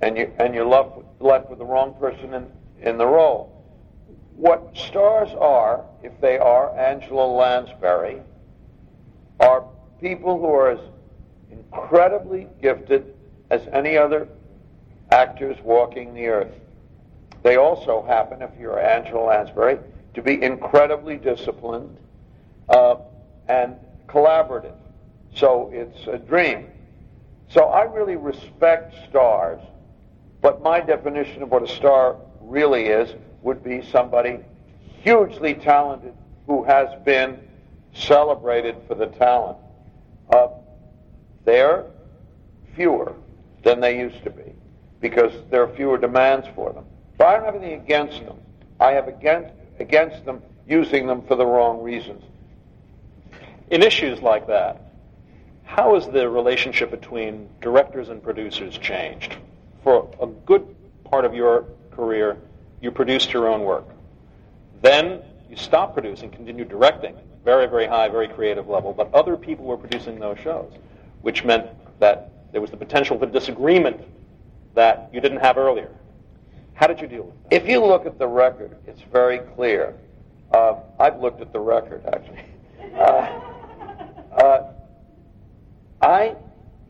[0.00, 2.46] and you and you're left with, left with the wrong person in
[2.80, 3.50] in the role.
[4.36, 8.20] What stars are, if they are Angela Lansbury,
[9.38, 9.64] are
[10.00, 10.80] people who are as
[11.74, 13.14] incredibly gifted
[13.50, 14.28] as any other
[15.10, 16.52] actors walking the earth.
[17.42, 19.78] They also happen, if you're Angela Lansbury,
[20.14, 21.96] to be incredibly disciplined
[22.68, 22.96] uh,
[23.48, 23.76] and
[24.08, 24.74] collaborative.
[25.34, 26.68] So it's a dream.
[27.48, 29.60] So I really respect stars,
[30.40, 34.38] but my definition of what a star really is would be somebody
[35.02, 36.14] hugely talented
[36.46, 37.38] who has been
[37.92, 39.58] celebrated for the talent.
[40.30, 40.48] Uh,
[41.44, 41.84] they're
[42.74, 43.14] fewer
[43.62, 44.52] than they used to be
[45.00, 46.84] because there are fewer demands for them.
[47.18, 48.38] But I don't have anything against them.
[48.80, 52.22] I have against, against them using them for the wrong reasons.
[53.70, 54.92] In issues like that,
[55.64, 59.36] how has the relationship between directors and producers changed?
[59.82, 62.36] For a good part of your career,
[62.80, 63.86] you produced your own work.
[64.82, 69.64] Then you stopped producing, continued directing, very, very high, very creative level, but other people
[69.64, 70.72] were producing those shows,
[71.24, 71.66] which meant
[72.00, 73.98] that there was the potential for disagreement
[74.74, 75.90] that you didn't have earlier.
[76.74, 77.62] How did you deal with that?
[77.62, 79.94] If you look at the record, it's very clear.
[80.52, 82.44] Uh, I've looked at the record, actually.
[82.94, 83.40] Uh,
[84.36, 84.72] uh,
[86.02, 86.36] I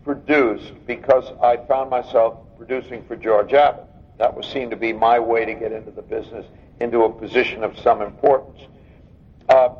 [0.02, 3.84] produced because I found myself producing for George Abbott.
[4.18, 6.44] That was seen to be my way to get into the business,
[6.80, 8.62] into a position of some importance.
[9.48, 9.76] Uh,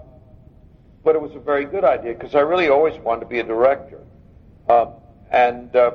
[1.02, 3.44] but it was a very good idea because I really always wanted to be a
[3.44, 3.98] director.
[4.68, 4.87] Uh,
[5.31, 5.92] and uh,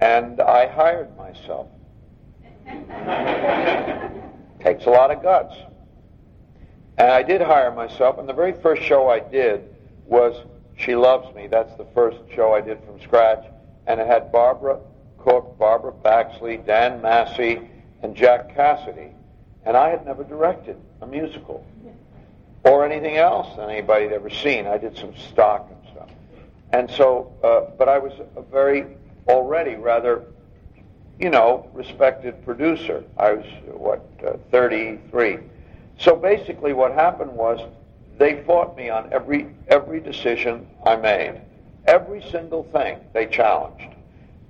[0.00, 1.68] and I hired myself.
[4.60, 5.54] Takes a lot of guts.
[6.98, 10.34] And I did hire myself, and the very first show I did was
[10.76, 11.46] She Loves Me.
[11.46, 13.44] That's the first show I did from scratch.
[13.86, 14.80] And it had Barbara
[15.18, 17.60] Cook, Barbara Baxley, Dan Massey,
[18.02, 19.12] and Jack Cassidy.
[19.64, 21.64] And I had never directed a musical
[22.64, 24.66] or anything else that anybody had ever seen.
[24.66, 25.70] I did some stock
[26.72, 28.86] and so, uh, but I was a very,
[29.26, 30.24] already rather,
[31.18, 33.04] you know, respected producer.
[33.16, 35.38] I was, what, uh, 33.
[35.98, 37.60] So basically what happened was
[38.18, 41.40] they fought me on every, every decision I made.
[41.86, 43.94] Every single thing they challenged.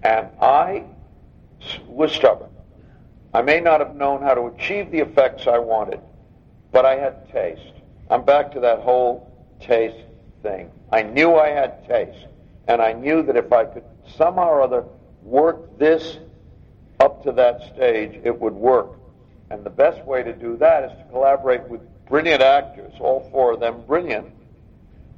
[0.03, 0.85] And I
[1.87, 2.51] was stubborn.
[3.33, 6.01] I may not have known how to achieve the effects I wanted,
[6.73, 7.75] but I had taste.
[8.11, 10.05] I'm back to that whole taste
[10.43, 10.71] thing.
[10.91, 12.27] I knew I had taste,
[12.67, 13.85] and I knew that if I could
[14.17, 14.85] somehow or other
[15.23, 16.19] work this
[17.01, 18.91] up to that stage, it would work.
[19.51, 23.53] And the best way to do that is to collaborate with brilliant actors, all four
[23.53, 24.27] of them brilliant,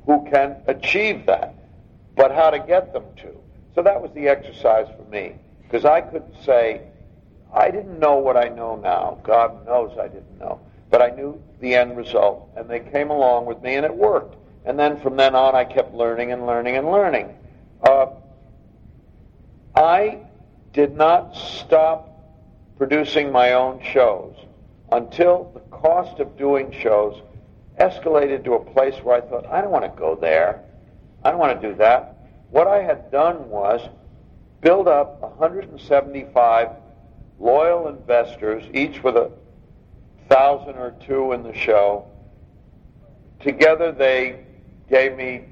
[0.06, 1.54] who can achieve that.
[2.16, 3.40] But how to get them to.
[3.74, 5.36] So that was the exercise for me.
[5.62, 6.82] Because I couldn't say,
[7.54, 9.20] I didn't know what I know now.
[9.22, 10.60] God knows I didn't know.
[10.90, 12.50] But I knew the end result.
[12.56, 14.36] And they came along with me, and it worked.
[14.64, 17.34] And then from then on, I kept learning and learning and learning.
[17.82, 18.06] Uh,
[19.74, 20.18] I
[20.72, 22.08] did not stop
[22.76, 24.34] producing my own shows
[24.92, 27.22] until the cost of doing shows
[27.78, 30.62] escalated to a place where I thought, I don't want to go there.
[31.24, 32.16] I don't want to do that.
[32.50, 33.80] What I had done was
[34.60, 36.68] build up 175
[37.38, 39.30] loyal investors, each with a
[40.28, 42.06] thousand or two in the show.
[43.40, 44.44] Together, they
[44.90, 45.44] gave me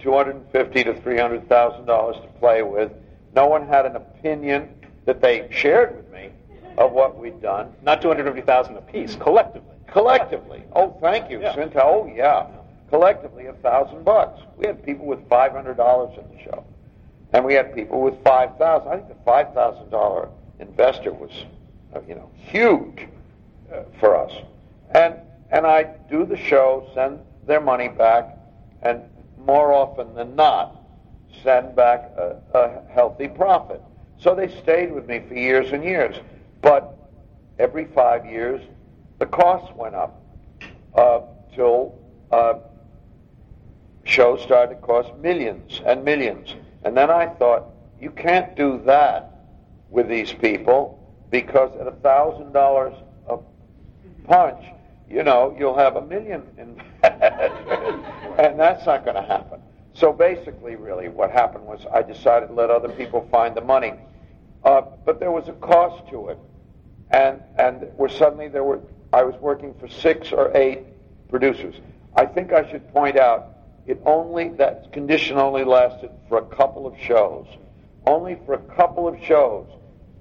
[0.00, 2.90] 250 to 300 thousand dollars to play with.
[3.34, 4.68] No one had an opinion
[5.06, 6.30] that they shared with me
[6.78, 7.72] of what we'd done.
[7.82, 9.74] Not 250,000 apiece, collectively.
[9.86, 10.62] Collectively.
[10.72, 11.54] Oh, thank you, Yeah.
[11.54, 11.80] Cinta.
[11.82, 12.46] Oh, yeah.
[12.90, 14.40] Collectively, a thousand bucks.
[14.56, 16.64] We had people with five hundred dollars in the show,
[17.32, 18.88] and we had people with five thousand.
[18.88, 21.30] I think the five thousand dollar investor was,
[21.94, 23.06] uh, you know, huge
[23.72, 24.32] uh, for us.
[24.90, 25.14] And
[25.52, 28.36] and I do the show, send their money back,
[28.82, 29.02] and
[29.38, 30.76] more often than not,
[31.42, 33.82] send back a, a healthy profit.
[34.18, 36.16] So they stayed with me for years and years.
[36.60, 36.96] But
[37.58, 38.60] every five years,
[39.18, 40.22] the costs went up
[40.94, 41.20] uh,
[41.54, 41.98] till
[42.30, 42.54] uh,
[44.04, 46.54] shows started to cost millions and millions.
[46.84, 47.66] And then I thought,
[48.00, 49.30] you can't do that
[49.90, 50.96] with these people
[51.30, 52.94] because at a thousand dollars
[53.28, 53.38] a
[54.24, 54.64] punch,
[55.10, 56.46] you know, you'll have a million
[57.02, 59.60] and that's not going to happen.
[59.92, 63.94] So basically, really, what happened was I decided to let other people find the money,
[64.64, 66.38] uh, but there was a cost to it,
[67.10, 68.80] and and where suddenly there were
[69.12, 70.84] I was working for six or eight
[71.28, 71.74] producers.
[72.14, 73.48] I think I should point out
[73.86, 77.46] it only that condition only lasted for a couple of shows.
[78.06, 79.66] Only for a couple of shows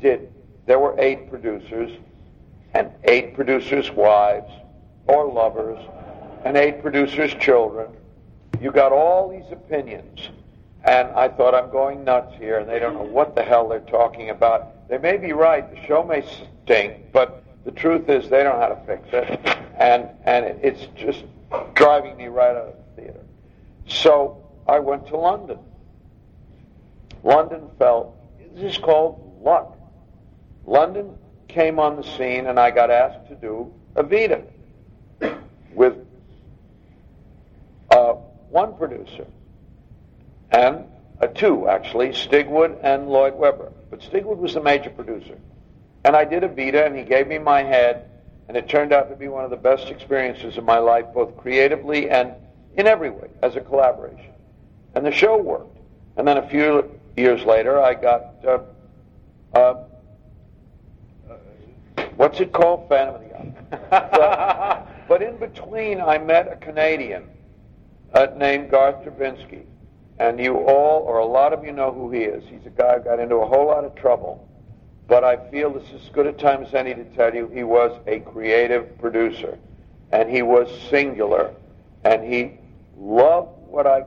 [0.02, 0.34] did
[0.66, 1.92] there were eight producers
[2.74, 4.52] and eight producers' wives
[5.10, 5.80] or lovers
[6.46, 7.90] and eight producers' children.
[8.62, 10.30] You got all these opinions,
[10.84, 13.80] and I thought I'm going nuts here, and they don't know what the hell they're
[13.80, 14.88] talking about.
[14.88, 15.70] They may be right.
[15.70, 16.24] The show may
[16.64, 20.60] stink, but the truth is they don't know how to fix it, and and it,
[20.62, 21.24] it's just
[21.74, 23.26] driving me right out of the theater.
[23.88, 25.60] So I went to London.
[27.24, 28.16] London felt
[28.56, 29.78] this is called luck.
[30.66, 31.18] London
[31.48, 34.44] came on the scene, and I got asked to do a Evita
[35.74, 35.96] with
[37.92, 38.14] uh,
[38.50, 39.26] one producer
[40.52, 40.86] and
[41.22, 43.72] uh, two actually, Stigwood and Lloyd Webber.
[43.90, 45.38] But Stigwood was the major producer,
[46.06, 48.10] and I did Evita, and he gave me my head,
[48.48, 51.36] and it turned out to be one of the best experiences of my life, both
[51.38, 52.34] creatively and
[52.76, 54.32] in every way, as a collaboration.
[54.96, 55.78] And the show worked.
[56.18, 58.60] And then a few years later, I got uh,
[59.54, 59.84] uh,
[62.16, 62.88] what's it called?
[62.90, 64.88] Phantom of the Opera.
[65.10, 67.28] but, in between, I met a Canadian
[68.14, 69.64] uh, named Garth Drabinsky.
[70.20, 72.44] And you all, or a lot of you know who he is.
[72.48, 74.48] He's a guy who got into a whole lot of trouble.
[75.08, 77.64] But I feel this is as good a time as any to tell you he
[77.64, 79.58] was a creative producer.
[80.12, 81.56] And he was singular.
[82.04, 82.60] And he
[82.96, 84.04] loved what I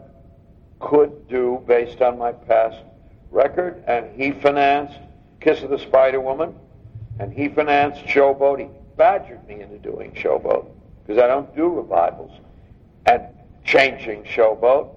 [0.79, 2.79] could do based on my past
[3.33, 3.83] record.
[3.89, 4.99] And he financed
[5.41, 6.55] Kiss of the Spider Woman.
[7.19, 8.61] And he financed Showboat.
[8.61, 10.72] He badgered me into doing Showboat
[11.07, 12.33] because I don't do revivals.
[13.07, 13.23] And
[13.65, 14.95] changing Showboat.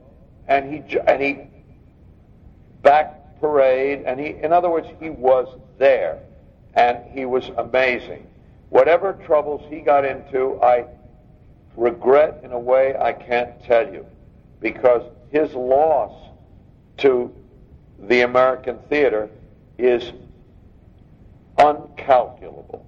[0.47, 1.47] And he, and he
[2.83, 5.47] back parade, and he, in other words, he was
[5.77, 6.19] there,
[6.75, 8.27] and he was amazing.
[8.69, 10.85] Whatever troubles he got into, I
[11.75, 14.05] regret in a way I can't tell you,
[14.61, 15.01] because
[15.31, 16.13] his loss
[16.97, 17.33] to
[17.99, 19.29] the American theater
[19.77, 20.11] is
[21.57, 22.85] uncalculable.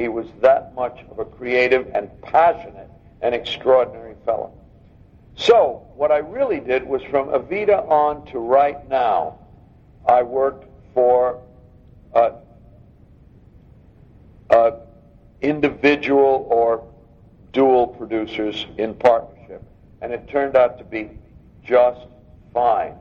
[0.00, 2.88] He was that much of a creative and passionate
[3.20, 4.54] and extraordinary fellow.
[5.36, 9.40] So, what I really did was from Evita on to right now,
[10.08, 11.42] I worked for
[15.42, 16.82] individual or
[17.52, 19.62] dual producers in partnership,
[20.00, 21.10] and it turned out to be
[21.62, 22.00] just
[22.54, 22.94] fine.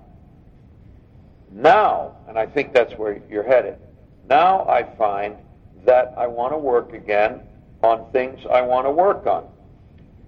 [1.50, 3.78] Now, and I think that's where you're headed,
[4.28, 5.38] now I find
[5.86, 7.41] that I want to work again
[7.84, 9.47] on things I want to work on.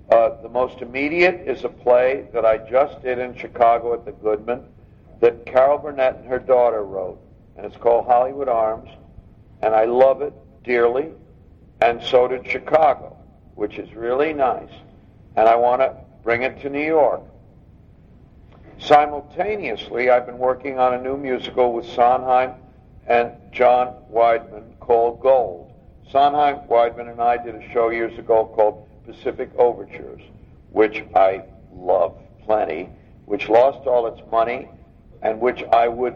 [0.10, 4.12] Uh, the most immediate is a play that I just did in Chicago at the
[4.12, 4.64] Goodman
[5.22, 7.20] that Carol Burnett and her daughter wrote,
[7.56, 8.89] and it's called Hollywood Arms,
[9.62, 10.34] and I love it
[10.64, 11.10] dearly,
[11.80, 13.16] and so did Chicago,
[13.56, 14.72] which is really nice,
[15.36, 17.22] and I want to bring it to New York.
[18.80, 22.54] Simultaneously, I've been working on a new musical with Sondheim
[23.08, 25.72] and John Weidman called Gold.
[26.12, 30.22] Sondheim, Weidman, and I did a show years ago called Pacific Overtures,
[30.72, 31.43] which I
[31.74, 32.89] love plenty,
[33.26, 34.68] which lost all its money,
[35.22, 36.16] and which I would,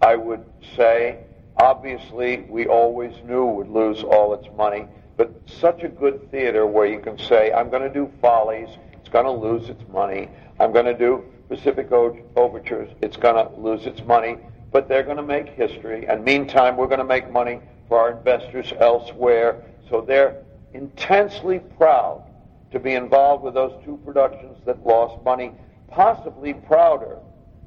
[0.00, 0.44] I would
[0.76, 1.18] say,
[1.56, 6.86] obviously we always knew would lose all its money, but such a good theater where
[6.86, 10.28] you can say, I'm going to do Follies, it's going to lose its money.
[10.60, 14.36] I'm going to do Pacific Overtures, it's going to lose its money,
[14.72, 16.06] but they're going to make history.
[16.06, 19.62] And meantime, we're going to make money for our investors elsewhere.
[19.88, 20.42] So they're
[20.74, 22.24] intensely proud
[22.72, 25.52] to be involved with those two productions that lost money,
[25.88, 27.18] possibly prouder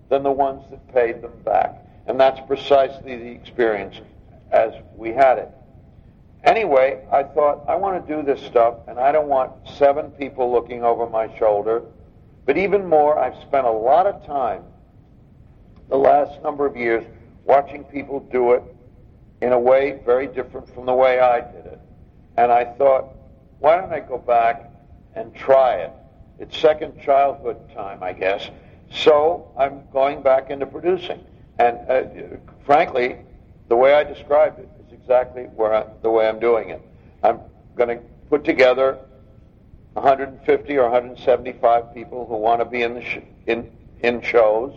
[0.09, 1.85] than the ones that paid them back.
[2.07, 3.95] And that's precisely the experience
[4.51, 5.49] as we had it.
[6.43, 10.51] Anyway, I thought, I want to do this stuff, and I don't want seven people
[10.51, 11.83] looking over my shoulder.
[12.45, 14.63] But even more, I've spent a lot of time
[15.89, 17.03] the last number of years
[17.45, 18.63] watching people do it
[19.41, 21.79] in a way very different from the way I did it.
[22.37, 23.05] And I thought,
[23.59, 24.71] why don't I go back
[25.15, 25.91] and try it?
[26.39, 28.49] It's second childhood time, I guess.
[28.91, 31.23] So I'm going back into producing.
[31.57, 32.03] And uh,
[32.65, 33.17] frankly,
[33.67, 36.81] the way I described it is exactly where I, the way I'm doing it.
[37.23, 37.39] I'm
[37.75, 38.97] going to put together
[39.93, 43.17] 150 or 175 people who want to be in sh-
[43.47, 43.71] in
[44.01, 44.73] in shows,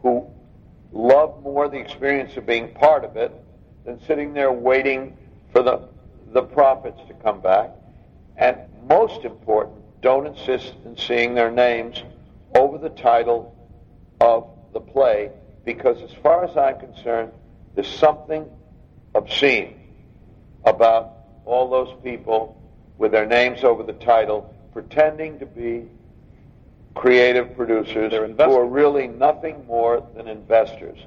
[0.00, 0.26] who
[0.92, 3.32] love more the experience of being part of it
[3.84, 5.16] than sitting there waiting
[5.52, 5.88] for the
[6.32, 7.70] the profits to come back.
[8.36, 8.56] And
[8.88, 12.02] most important, don't insist in seeing their names
[12.56, 13.54] over the title
[14.20, 15.30] of the play,
[15.64, 17.32] because as far as I'm concerned,
[17.74, 18.48] there's something
[19.14, 19.78] obscene
[20.64, 21.12] about
[21.44, 22.58] all those people
[22.98, 25.86] with their names over the title pretending to be
[26.94, 30.98] creative producers who are really nothing more than investors.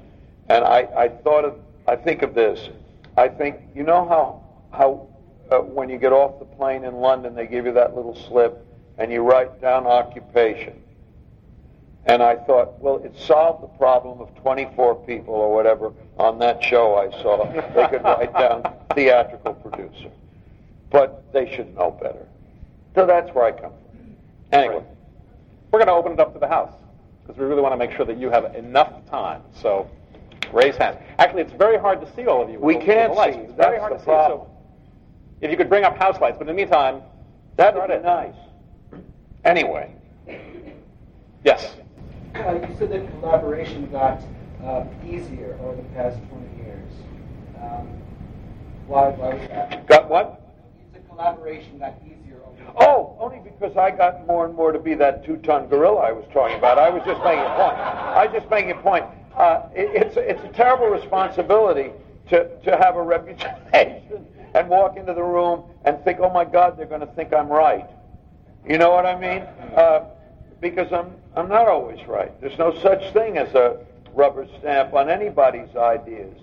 [0.48, 2.68] And I, I thought of, I think of this.
[3.16, 4.42] I think, you know how,
[4.76, 5.08] how
[5.50, 8.66] uh, when you get off the plane in London, they give you that little slip
[8.98, 10.82] and you write down occupation.
[12.06, 16.62] And I thought, well, it solved the problem of 24 people or whatever on that
[16.62, 17.44] show I saw.
[17.74, 20.10] They could write down theatrical producer.
[20.90, 22.26] But they should know better.
[22.94, 24.16] So that's where I come from.
[24.52, 24.84] Anyway.
[25.76, 26.72] We're going to open it up to the House
[27.20, 29.42] because we really want to make sure that you have enough time.
[29.60, 29.90] So
[30.50, 30.96] raise hands.
[31.18, 32.58] Actually, it's very hard to see all of you.
[32.58, 33.40] We can't see.
[33.40, 34.40] It's very hard to problem.
[34.40, 34.46] see.
[34.46, 34.50] So
[35.42, 37.02] if you could bring up house lights, but in the meantime,
[37.56, 38.32] that would be nice.
[39.44, 39.94] Anyway.
[41.44, 41.74] Yes.
[42.34, 44.22] Uh, you said that collaboration got
[44.64, 46.90] uh, easier over the past 20 years.
[47.60, 47.86] Um,
[48.86, 49.86] why, why was that?
[49.86, 50.40] Got what?
[50.78, 52.25] You said collaboration got easier over the
[52.78, 56.24] Oh, only because I got more and more to be that two-ton gorilla I was
[56.32, 56.78] talking about.
[56.78, 57.76] I was just making a point.
[57.78, 59.04] I was just making a point.
[59.34, 61.92] Uh, it, it's, it's a terrible responsibility
[62.30, 66.76] to, to have a reputation and walk into the room and think, oh my God,
[66.78, 67.86] they're going to think I'm right.
[68.68, 69.42] You know what I mean?
[69.76, 70.06] Uh,
[70.60, 72.38] because I'm I'm not always right.
[72.40, 76.34] There's no such thing as a rubber stamp on anybody's ideas.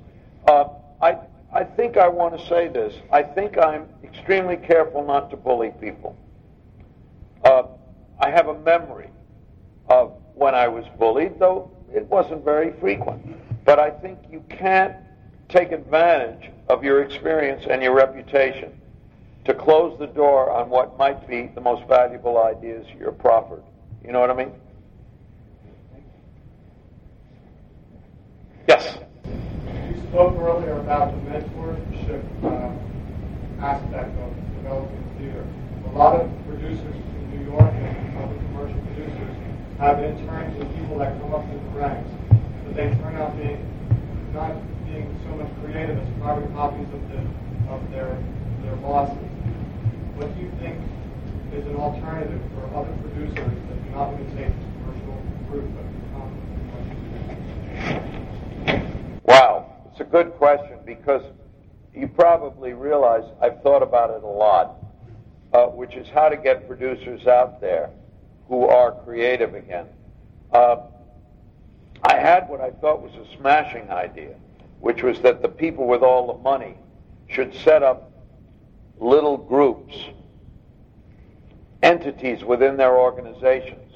[0.48, 0.66] Uh,
[1.02, 1.18] I
[1.52, 2.94] I think I want to say this.
[3.12, 6.16] I think I'm extremely careful not to bully people.
[7.44, 7.64] Uh,
[8.20, 9.10] I have a memory
[9.88, 13.66] of when I was bullied, though it wasn't very frequent.
[13.66, 14.96] But I think you can't
[15.50, 18.80] take advantage of your experience and your reputation
[19.46, 23.64] to close the door on what might be the most valuable ideas you're proffered.
[24.06, 24.54] You know what I mean?
[28.68, 28.98] Yes?
[29.26, 32.93] You spoke earlier about the mentorship uh,
[33.64, 35.48] aspect of developing theater.
[35.88, 39.32] A lot of producers in New York and other commercial producers
[39.80, 42.12] have interns with people that come up through the ranks,
[42.68, 43.64] but they turn out being
[44.36, 44.52] not
[44.84, 47.24] being so much creative as carbon copies of the
[47.72, 48.20] of their
[48.68, 49.16] their bosses.
[50.20, 50.76] What do you think
[51.56, 55.16] is an alternative for other producers that do not take this commercial
[55.48, 55.88] route but
[59.24, 61.24] Wow, it's a good question because
[61.94, 64.76] you probably realize I've thought about it a lot,
[65.54, 67.90] uh, which is how to get producers out there
[68.48, 69.88] who are creative again.
[70.52, 70.78] Uh,
[72.04, 74.36] I had what I thought was a smashing idea,
[74.80, 76.78] which was that the people with all the money
[77.28, 78.12] should set up
[79.00, 79.96] little groups,
[81.82, 83.96] entities within their organizations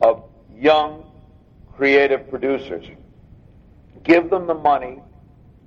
[0.00, 1.10] of young,
[1.74, 2.86] creative producers
[4.04, 5.00] give them the money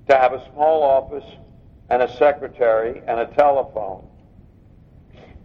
[0.07, 1.25] to have a small office
[1.89, 4.07] and a secretary and a telephone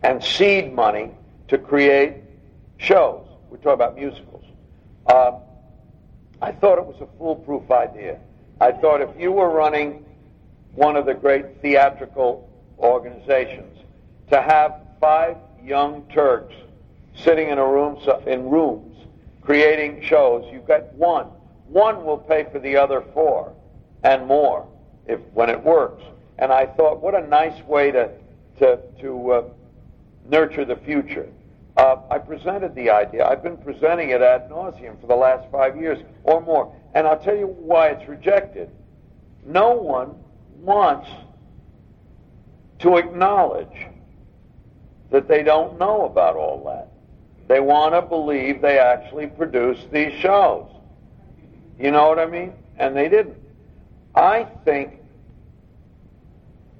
[0.02, 1.10] and seed money
[1.48, 2.14] to create
[2.78, 3.26] shows.
[3.50, 4.44] We're talking about musicals.
[5.06, 5.32] Uh,
[6.40, 8.18] I thought it was a foolproof idea.
[8.60, 10.04] I thought if you were running
[10.74, 13.78] one of the great theatrical organizations,
[14.30, 16.54] to have five young Turks
[17.14, 18.96] sitting in a room in rooms
[19.42, 21.26] creating shows, you've got one
[21.70, 23.52] one will pay for the other four
[24.02, 24.66] and more
[25.06, 26.02] if when it works.
[26.40, 28.10] And I thought, what a nice way to
[28.58, 29.44] to to uh,
[30.28, 31.28] nurture the future.
[31.76, 33.26] Uh, I presented the idea.
[33.26, 37.18] I've been presenting it ad nauseum for the last five years or more, and I'll
[37.18, 38.70] tell you why it's rejected.
[39.46, 40.14] No one
[40.60, 41.08] wants
[42.80, 43.86] to acknowledge
[45.10, 46.88] that they don't know about all that.
[47.48, 50.70] They want to believe they actually produce these shows.
[51.78, 52.52] You know what I mean?
[52.78, 53.36] And they didn't.
[54.14, 54.99] I think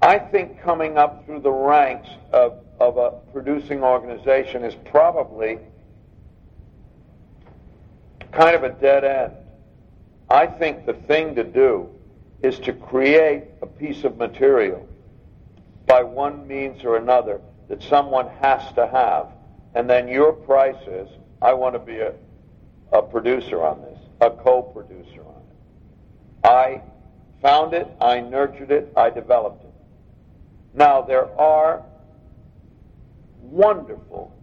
[0.01, 5.59] I think coming up through the ranks of, of a producing organization is probably
[8.31, 9.33] kind of a dead end.
[10.29, 11.89] I think the thing to do
[12.41, 14.87] is to create a piece of material
[15.85, 19.27] by one means or another that someone has to have,
[19.75, 21.09] and then your price is,
[21.41, 22.13] I want to be a,
[22.91, 26.47] a producer on this a co-producer on it.
[26.47, 26.81] I
[27.41, 29.70] found it, I nurtured it, I developed it.
[30.73, 31.83] Now there are
[33.41, 34.35] wonderful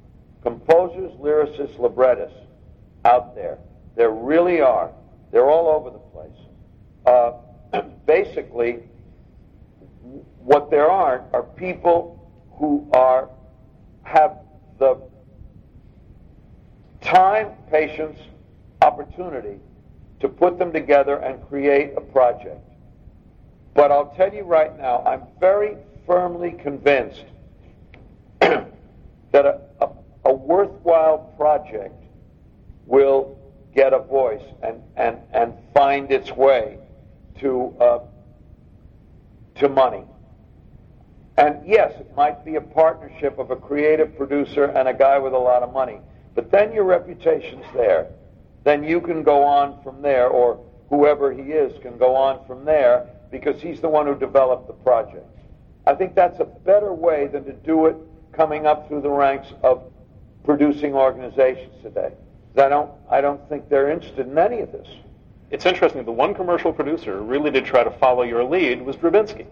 [0.43, 2.39] composers, lyricists, librettists
[3.05, 3.59] out there.
[3.97, 4.93] There really are.
[5.33, 7.43] They're all over the place.
[7.73, 8.81] Uh, basically,
[10.39, 13.29] what there aren't are people who are
[14.03, 14.39] have
[14.79, 14.99] the
[17.01, 18.19] time, patience,
[18.83, 19.59] opportunity
[20.21, 22.61] to put them together and create a project.
[23.75, 25.77] But I'll tell you right now, I'm very
[26.09, 27.25] firmly convinced
[28.41, 28.67] that
[29.35, 29.89] a, a,
[30.25, 32.03] a, worthwhile project
[32.87, 33.39] will
[33.77, 36.79] get a voice and, and, and find its way
[37.39, 38.01] to, uh,
[39.55, 40.03] to money.
[41.37, 45.35] And yes, it might be a partnership of a creative producer and a guy with
[45.35, 46.01] a lot of money.
[46.35, 48.09] But then your reputation's there
[48.69, 52.67] then you can go on from there, or whoever he is can go on from
[52.67, 55.27] there because he's the one who developed the project.
[55.89, 57.97] I think that's a better way than to do it
[58.33, 59.91] coming up through the ranks of
[60.45, 62.13] producing organizations today.
[62.59, 64.87] I don't, I don't think they're interested in any of this.
[65.51, 66.05] It's interesting.
[66.05, 69.47] The one commercial producer really did try to follow your lead was Drabinsky.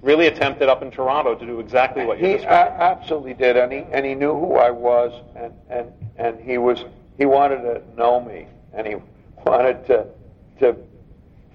[0.00, 2.76] Really attempted up in Toronto to do exactly what you he described.
[2.76, 6.56] He absolutely did, and he and he knew who I was, and and and he
[6.58, 6.84] was
[7.16, 8.94] he wanted to know me, and he
[9.44, 10.06] wanted to
[10.60, 10.76] to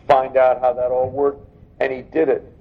[0.10, 1.48] find out how that all worked,
[1.80, 2.53] and he did it.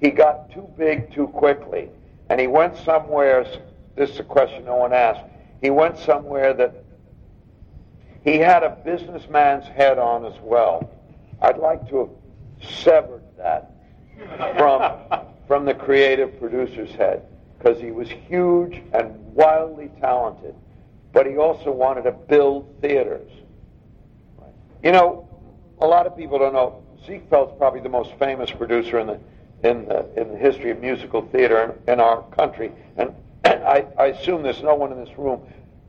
[0.00, 1.88] He got too big too quickly,
[2.28, 3.44] and he went somewhere.
[3.96, 5.24] This is a question no one asked.
[5.60, 6.84] He went somewhere that
[8.24, 10.90] he had a businessman's head on as well.
[11.42, 13.72] I'd like to have severed that
[14.56, 17.26] from from the creative producer's head
[17.58, 20.54] because he was huge and wildly talented
[21.12, 23.30] but he also wanted to build theaters.
[24.82, 25.28] You know,
[25.80, 29.20] a lot of people don't know Ziegfeld's probably the most famous producer in the
[29.62, 33.86] in the, in the history of musical theater in, in our country, and, and I,
[33.98, 35.40] I assume there's no one in this room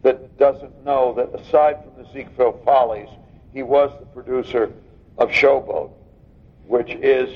[0.04, 3.10] that doesn't know that aside from the Ziegfeld Follies,
[3.54, 4.72] he was the producer
[5.18, 5.92] of Showboat,
[6.66, 7.30] which is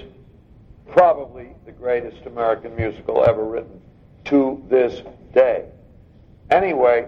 [0.87, 3.81] probably the greatest American musical ever written
[4.25, 5.01] to this
[5.33, 5.65] day.
[6.49, 7.07] Anyway,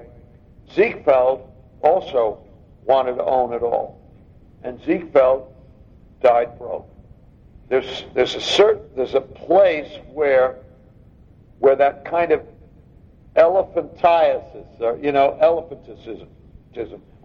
[0.73, 1.49] Ziegfeld
[1.81, 2.43] also
[2.83, 3.99] wanted to own it all.
[4.63, 5.53] And Ziegfeld
[6.21, 6.89] died broke.
[7.69, 10.55] There's there's a certain there's a place where
[11.59, 12.41] where that kind of
[13.35, 16.27] elephantiasis, or you know, elephanticism.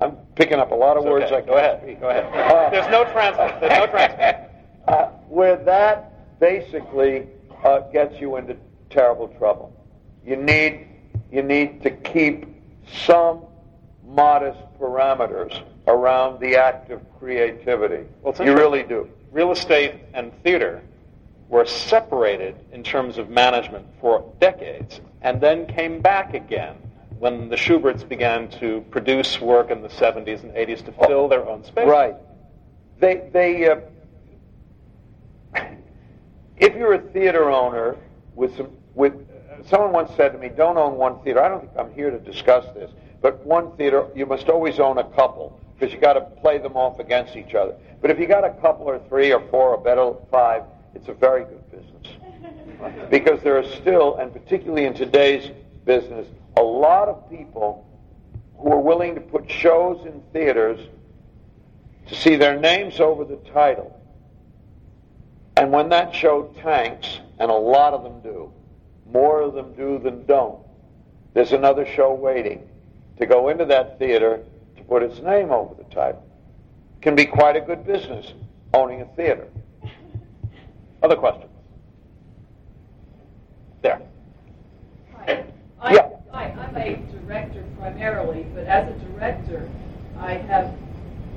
[0.01, 1.25] I'm picking up a lot of It's words.
[1.27, 1.37] okay.
[1.37, 1.81] I Go can't ahead.
[1.83, 2.01] speak.
[2.01, 2.25] Go ahead.
[2.25, 3.61] Uh, There's no translate.
[3.61, 4.35] There's no translate.
[4.89, 7.27] uh, where that basically
[7.65, 8.57] uh, gets you into
[8.91, 9.73] terrible trouble.
[10.25, 10.87] You need
[11.31, 12.47] you need to keep
[13.05, 13.43] some
[14.07, 18.05] modest parameters around the act of creativity.
[18.23, 19.09] Well, you really do.
[19.33, 20.83] Real estate and theater
[21.49, 26.77] were separated in terms of management for decades, and then came back again
[27.19, 31.49] when the Shuberts began to produce work in the 70s and 80s to fill their
[31.49, 31.87] own space.
[31.87, 32.15] Right.
[32.99, 33.77] They they uh,
[36.59, 37.97] if you're a theater owner
[38.35, 39.15] with some with
[39.69, 42.19] someone once said to me, "Don't own one theater." I don't think I'm here to
[42.19, 46.21] discuss this, but one theater you must always own a couple because you got to
[46.41, 47.75] play them off against each other.
[48.01, 50.63] But if you got a couple or three or four or better five,
[50.95, 55.51] it's a very good business because there are still, and particularly in today's
[55.85, 57.85] business, a lot of people
[58.59, 60.79] who are willing to put shows in theaters
[62.07, 64.01] to see their names over the title.
[65.57, 68.53] And when that show tanks, and a lot of them do,
[69.11, 70.61] more of them do than don't,
[71.35, 72.69] there's another show waiting
[73.19, 74.45] to go into that theater
[74.93, 76.23] put its name over the title.
[77.01, 78.35] Can be quite a good business
[78.75, 79.49] owning a theater.
[81.03, 81.51] Other questions?
[83.81, 84.03] There.
[85.17, 85.45] Hi.
[85.81, 86.09] I, Yeah.
[86.31, 89.67] I, I'm a director primarily, but as a director,
[90.19, 90.75] I have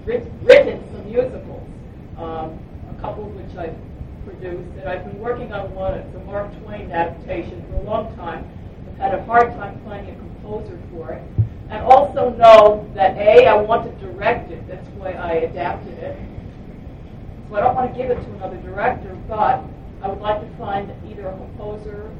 [0.05, 1.69] writ- written some musicals,
[2.17, 2.59] um,
[2.91, 3.77] a couple of which I've
[4.25, 5.93] produced, and I've been working on one.
[5.93, 8.45] It's a Mark Twain adaptation for a long time.
[8.89, 11.23] I've had a hard time finding a composer for it,
[11.69, 14.67] and also know that A, I want to direct it.
[14.67, 16.17] That's why I adapted it.
[17.49, 19.63] So I don't want to give it to another director, but
[20.01, 22.11] I would like to find either a composer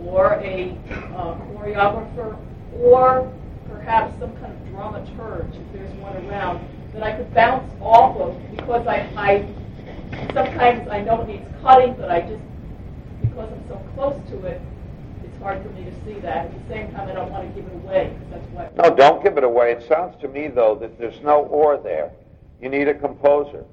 [0.00, 2.36] or a uh, choreographer,
[2.78, 3.32] or
[3.68, 8.38] perhaps some kind of dramaturge, if there's one around, that I could bounce off of,
[8.50, 9.46] because I, I
[10.32, 12.42] sometimes I know it needs cutting, but I just,
[13.20, 14.60] because I'm so close to it,
[15.42, 16.46] hard for me to see that.
[16.46, 18.94] At the same time, I don't want to give it away, because that's what No,
[18.94, 19.72] don't give it away.
[19.72, 22.12] It sounds to me, though, that there's no or there.
[22.60, 23.64] You need a composer.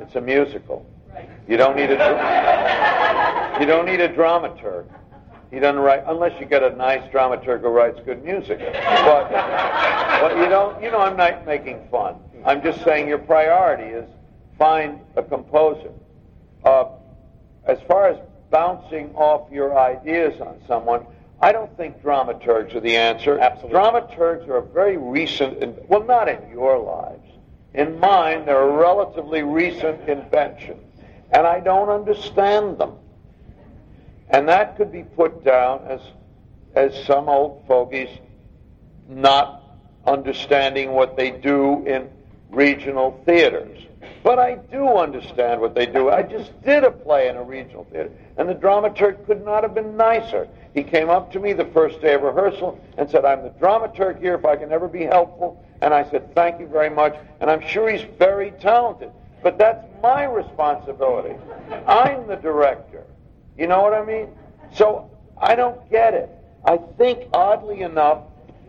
[0.00, 0.84] It's a musical.
[1.12, 1.28] Right.
[1.48, 4.86] You don't need a you don't need a dramaturg.
[5.52, 8.58] He doesn't write unless you get a nice dramaturg who writes good music.
[8.58, 10.82] But, but you don't.
[10.82, 12.16] You know, I'm not making fun.
[12.44, 14.08] I'm just saying your priority is
[14.58, 15.92] find a composer.
[16.64, 16.86] Uh,
[17.66, 18.18] as far as
[18.54, 21.04] bouncing off your ideas on someone,
[21.42, 23.36] I don't think dramaturgs are the answer.
[23.36, 23.76] Absolutely.
[23.76, 27.28] Dramaturgs are a very recent, in- well, not in your lives.
[27.74, 30.78] In mine, they're a relatively recent invention,
[31.32, 32.92] and I don't understand them.
[34.30, 36.00] And that could be put down as,
[36.76, 38.08] as some old fogies
[39.08, 39.64] not
[40.06, 42.08] understanding what they do in
[42.54, 43.78] regional theaters.
[44.22, 46.10] But I do understand what they do.
[46.10, 49.74] I just did a play in a regional theater, and the dramaturg could not have
[49.74, 50.48] been nicer.
[50.72, 54.20] He came up to me the first day of rehearsal and said, I'm the dramaturg
[54.20, 55.62] here if I can ever be helpful.
[55.82, 57.14] And I said, Thank you very much.
[57.40, 59.10] And I'm sure he's very talented.
[59.42, 61.36] But that's my responsibility.
[61.86, 63.04] I'm the director.
[63.58, 64.28] You know what I mean?
[64.72, 66.30] So I don't get it.
[66.64, 68.22] I think, oddly enough,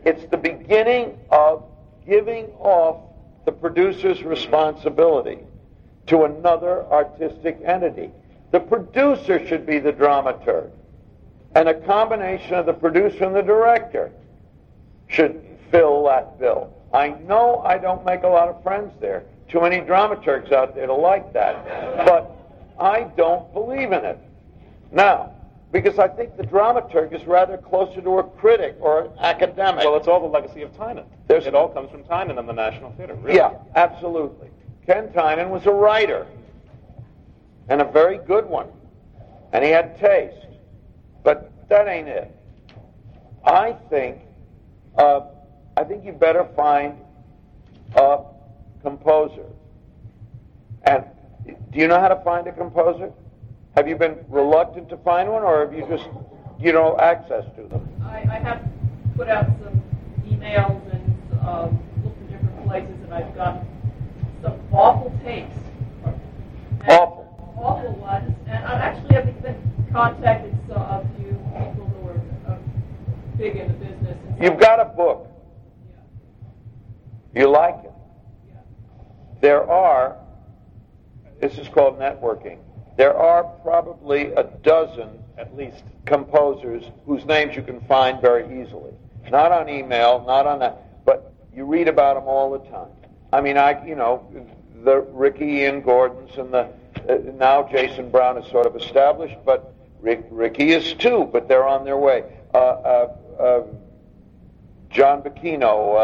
[0.03, 1.63] it's the beginning of
[2.05, 3.04] giving off
[3.45, 5.39] the producer's responsibility
[6.07, 8.11] to another artistic entity.
[8.51, 10.71] The producer should be the dramaturg.
[11.55, 14.11] And a combination of the producer and the director
[15.07, 15.41] should
[15.71, 16.73] fill that bill.
[16.93, 19.23] I know I don't make a lot of friends there.
[19.49, 22.05] Too many dramaturgs out there to like that.
[22.05, 22.31] But
[22.79, 24.19] I don't believe in it.
[24.91, 25.34] Now,
[25.75, 29.83] because I think the dramaturg is rather closer to a critic or an academic.
[29.83, 31.03] Well, it's all the legacy of Tynan.
[31.27, 33.15] There's- it all comes from Tynan and the National Theater.
[33.15, 33.35] Really.
[33.35, 34.49] Yeah, absolutely.
[34.85, 36.27] Ken Tynan was a writer,
[37.67, 38.67] and a very good one,
[39.51, 40.47] and he had taste.
[41.23, 42.33] But that ain't it.
[43.43, 44.21] I think,
[44.97, 45.21] uh,
[45.75, 46.97] I think you better find
[47.97, 48.19] a
[48.81, 49.47] composer.
[50.83, 51.03] And
[51.45, 53.11] do you know how to find a composer?
[53.75, 56.07] Have you been reluctant to find one, or have you just,
[56.59, 57.89] you know, access to them?
[58.03, 58.61] I, I have
[59.17, 59.83] put out some
[60.25, 63.65] emails and um, looked in different places, and I've got
[64.41, 65.57] some awful tapes.
[66.87, 67.53] Awful.
[67.57, 68.33] Awful ones.
[68.47, 72.57] And I've actually have been contacted so, a few people who are uh,
[73.37, 74.17] big in the business.
[74.29, 75.27] And You've got a book.
[77.33, 77.91] Yeah, You like it.
[78.47, 78.59] yeah.
[79.41, 80.17] There are,
[81.41, 82.59] this is called networking.
[82.97, 85.83] There are probably a dozen At least.
[86.05, 88.91] composers whose names you can find very easily.
[89.29, 92.89] Not on email, not on that, but you read about them all the time.
[93.33, 94.27] I mean, I, you know,
[94.83, 96.69] the Ricky Ian Gordons and the
[97.09, 101.67] uh, now Jason Brown is sort of established, but Rick, Ricky is too, but they're
[101.67, 102.23] on their way.
[102.53, 103.63] Uh, uh, uh,
[104.89, 105.97] John Bucchino,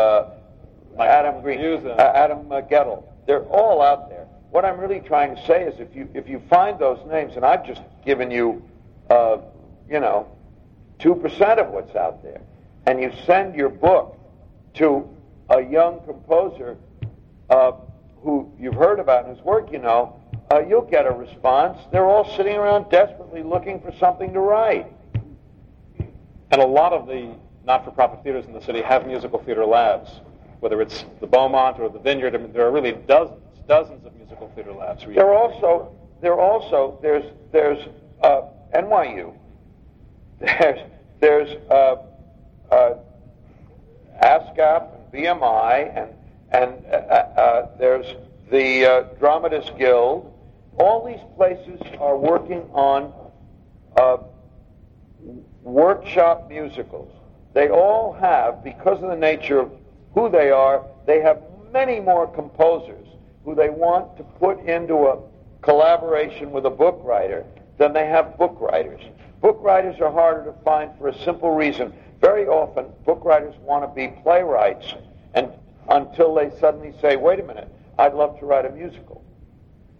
[1.00, 4.21] uh, Adam Green, uh, Adam uh, Guettel, they're all out there.
[4.52, 7.46] What I'm really trying to say is, if you if you find those names, and
[7.46, 8.62] I've just given you,
[9.10, 9.38] uh,
[9.90, 10.28] you know,
[11.00, 12.42] two percent of what's out there,
[12.86, 14.20] and you send your book
[14.76, 15.08] to
[15.50, 16.78] a young composer
[17.50, 17.72] uh,
[18.24, 20.20] who you've heard about and whose work you know,
[20.52, 21.80] uh, you'll get a response.
[21.92, 24.88] They're all sitting around desperately looking for something to write.
[26.52, 27.36] And a lot of the
[27.66, 30.10] not-for-profit theaters in the city have musical theater labs,
[30.60, 32.36] whether it's the Beaumont or the Vineyard.
[32.36, 34.14] I mean, there are really dozens, dozens of
[34.50, 35.04] theater labs.
[35.06, 37.88] There can- also there are also there's there's
[38.22, 38.42] uh,
[38.74, 39.34] NYU.
[40.40, 40.80] There's
[41.20, 41.96] there's uh,
[42.72, 42.94] uh,
[44.24, 46.10] ASCAP and BMI and
[46.52, 48.06] and uh, uh, there's
[48.52, 50.34] the uh, Dramatist Guild.
[50.78, 53.14] All these places are working on
[53.98, 54.18] uh,
[55.62, 57.12] workshop musicals.
[57.54, 59.72] They all have, because of the nature of
[60.14, 63.08] who they are, they have many more composers
[63.46, 65.20] who they want to put into a
[65.62, 67.46] collaboration with a book writer
[67.78, 69.02] than they have book writers.
[69.42, 71.94] Book writers are harder to find for a simple reason.
[72.20, 74.94] Very often, book writers want to be playwrights,
[75.34, 75.52] and
[75.90, 77.68] until they suddenly say, "Wait a minute,
[77.98, 79.24] I'd love to write a musical."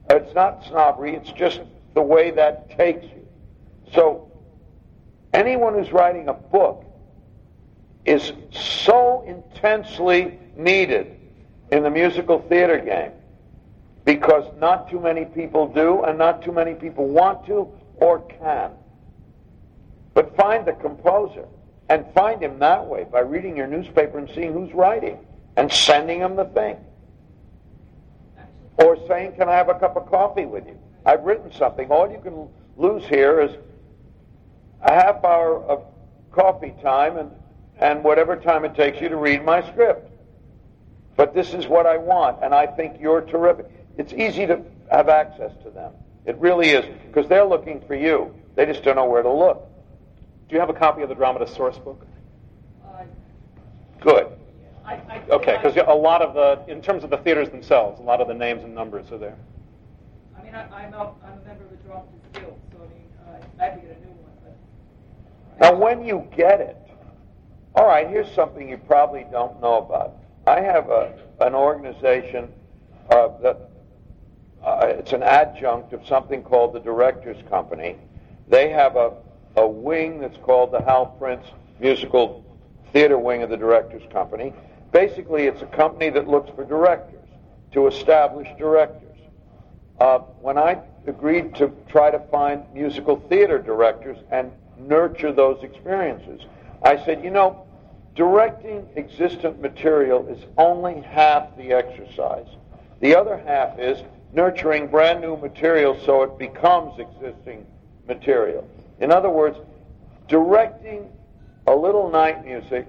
[0.10, 1.62] It's not snobbery; it's just
[1.96, 3.28] the way that takes you.
[3.92, 4.32] So,
[5.34, 6.86] anyone who's writing a book
[8.06, 11.16] is so intensely needed
[11.72, 13.12] in the musical theater game
[14.06, 18.72] because not too many people do and not too many people want to or can.
[20.14, 21.46] But find the composer
[21.90, 25.20] and find him that way by reading your newspaper and seeing who's writing
[25.56, 26.78] and sending him the thing.
[28.78, 30.78] Or saying, Can I have a cup of coffee with you?
[31.06, 31.90] I've written something.
[31.90, 32.48] All you can
[32.78, 33.52] lose here is
[34.82, 35.86] a half hour of
[36.32, 37.32] coffee time and,
[37.78, 40.10] and whatever time it takes you to read my script.
[41.16, 43.68] But this is what I want, and I think you're terrific.
[43.98, 44.62] It's easy to
[44.92, 45.94] have access to them.
[46.26, 48.34] It really is, because they're looking for you.
[48.56, 49.68] They just don't know where to look.
[50.48, 52.06] Do you have a copy of the Dramatist source book?
[52.86, 53.04] Uh,
[54.00, 54.28] Good.
[54.86, 58.04] I, I, Okay, because a lot of the, in terms of the theaters themselves, a
[58.04, 59.38] lot of the names and numbers are there.
[60.38, 63.08] I mean, I, I'm, a, I'm a member of the Dramatist Guild, so I mean,
[63.28, 65.62] uh, I have to get a new one, but.
[65.62, 66.78] Now, when you get it,
[67.76, 70.18] all right, here's something you probably don't know about.
[70.46, 72.52] I have a, an organization
[73.10, 73.71] uh, that
[74.64, 77.96] uh, it's an adjunct of something called the Directors Company.
[78.48, 79.14] They have a,
[79.56, 81.46] a wing that's called the Hal Prince
[81.80, 82.46] Musical
[82.94, 84.54] Theater Wing of the Directors Company.
[84.92, 87.28] Basically, it's a company that looks for directors
[87.72, 89.18] to establish directors.
[90.00, 96.42] Uh, when I agreed to try to find musical theater directors and nurture those experiences,
[96.84, 97.66] I said, you know,
[98.16, 102.48] directing existent material is only half the exercise.
[103.00, 104.04] The other half is
[104.34, 107.66] nurturing brand new material so it becomes existing
[108.08, 108.68] material.
[109.00, 109.58] In other words,
[110.28, 111.10] directing
[111.68, 112.88] a little night music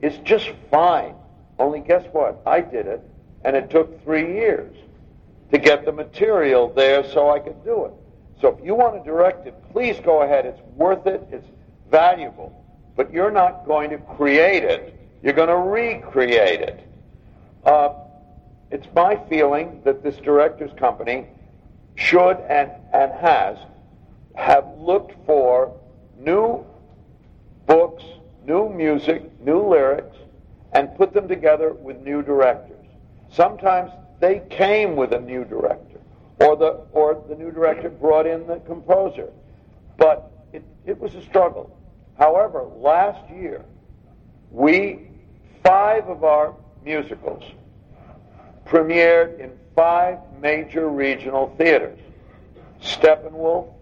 [0.00, 1.14] is just fine.
[1.58, 2.42] Only guess what?
[2.46, 3.02] I did it,
[3.44, 4.74] and it took three years
[5.52, 7.92] to get the material there so I could do it.
[8.40, 10.44] So if you want to direct it, please go ahead.
[10.44, 11.26] It's worth it.
[11.30, 11.46] It's
[11.90, 12.52] valuable.
[12.96, 14.98] But you're not going to create it.
[15.22, 16.80] You're going to recreate it.
[17.64, 17.94] Uh,
[18.74, 21.28] it's my feeling that this director's company
[21.94, 23.56] should and, and has
[24.34, 25.72] have looked for
[26.18, 26.66] new
[27.66, 28.02] books,
[28.44, 30.16] new music, new lyrics,
[30.72, 32.84] and put them together with new directors.
[33.30, 36.00] Sometimes they came with a new director,
[36.40, 39.30] or the or the new director brought in the composer,
[39.98, 41.78] but it, it was a struggle.
[42.18, 43.64] However, last year
[44.50, 45.10] we
[45.62, 47.44] five of our musicals
[48.66, 51.98] premiered in five major regional theaters.
[52.82, 53.72] Steppenwolf,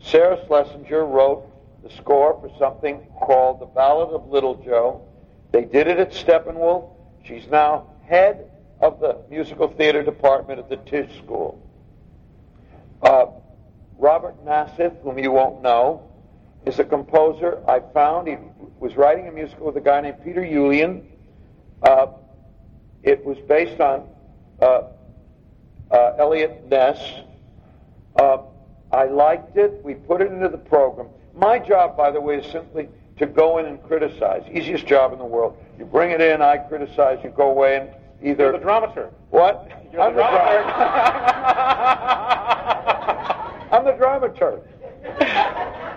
[0.00, 1.44] Sarah Schlesinger wrote
[1.82, 5.06] the score for something called The Ballad of Little Jo.
[5.52, 6.90] They did it at Steppenwolf.
[7.24, 8.50] She's now head
[8.80, 11.60] of the musical theater department at the Tisch School.
[13.02, 13.26] Uh,
[13.98, 16.10] Robert Nassif, whom you won't know,
[16.66, 18.28] is a composer I found.
[18.28, 18.36] He
[18.78, 21.04] was writing a musical with a guy named Peter Ullian.
[21.82, 22.06] Uh,
[23.02, 24.08] it was based on
[26.24, 26.98] Eliot Ness.
[28.16, 28.38] Uh,
[28.92, 29.80] I liked it.
[29.84, 31.08] We put it into the program.
[31.34, 32.88] My job, by the way, is simply
[33.18, 34.42] to go in and criticize.
[34.50, 35.56] Easiest job in the world.
[35.78, 37.90] You bring it in, I criticize, you go away and
[38.22, 38.44] either.
[38.44, 39.12] You're the dramaturg.
[39.30, 39.70] What?
[39.92, 40.64] You're I'm the the dramaturg.
[43.72, 44.62] I'm the dramaturg.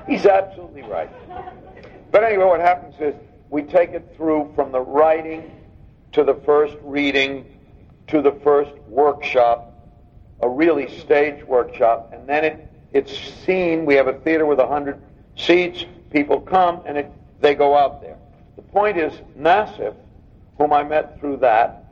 [0.07, 1.09] He's absolutely right.
[2.11, 3.13] But anyway, what happens is
[3.49, 5.51] we take it through from the writing
[6.13, 7.45] to the first reading
[8.07, 9.73] to the first workshop,
[10.41, 13.85] a really staged workshop, and then it, it's seen.
[13.85, 15.01] We have a theater with 100
[15.35, 15.85] seats.
[16.11, 18.17] People come and it, they go out there.
[18.55, 19.93] The point is, Nassif,
[20.57, 21.85] whom I met through that,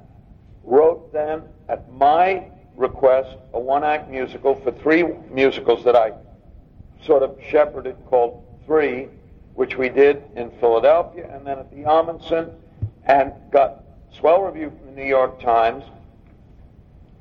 [0.64, 6.14] wrote then, at my request, a one act musical for three musicals that I
[7.04, 9.08] sort of shepherded called Three,
[9.54, 12.54] which we did in Philadelphia and then at the Ahmanson,
[13.06, 15.84] and got swell review from the New York Times.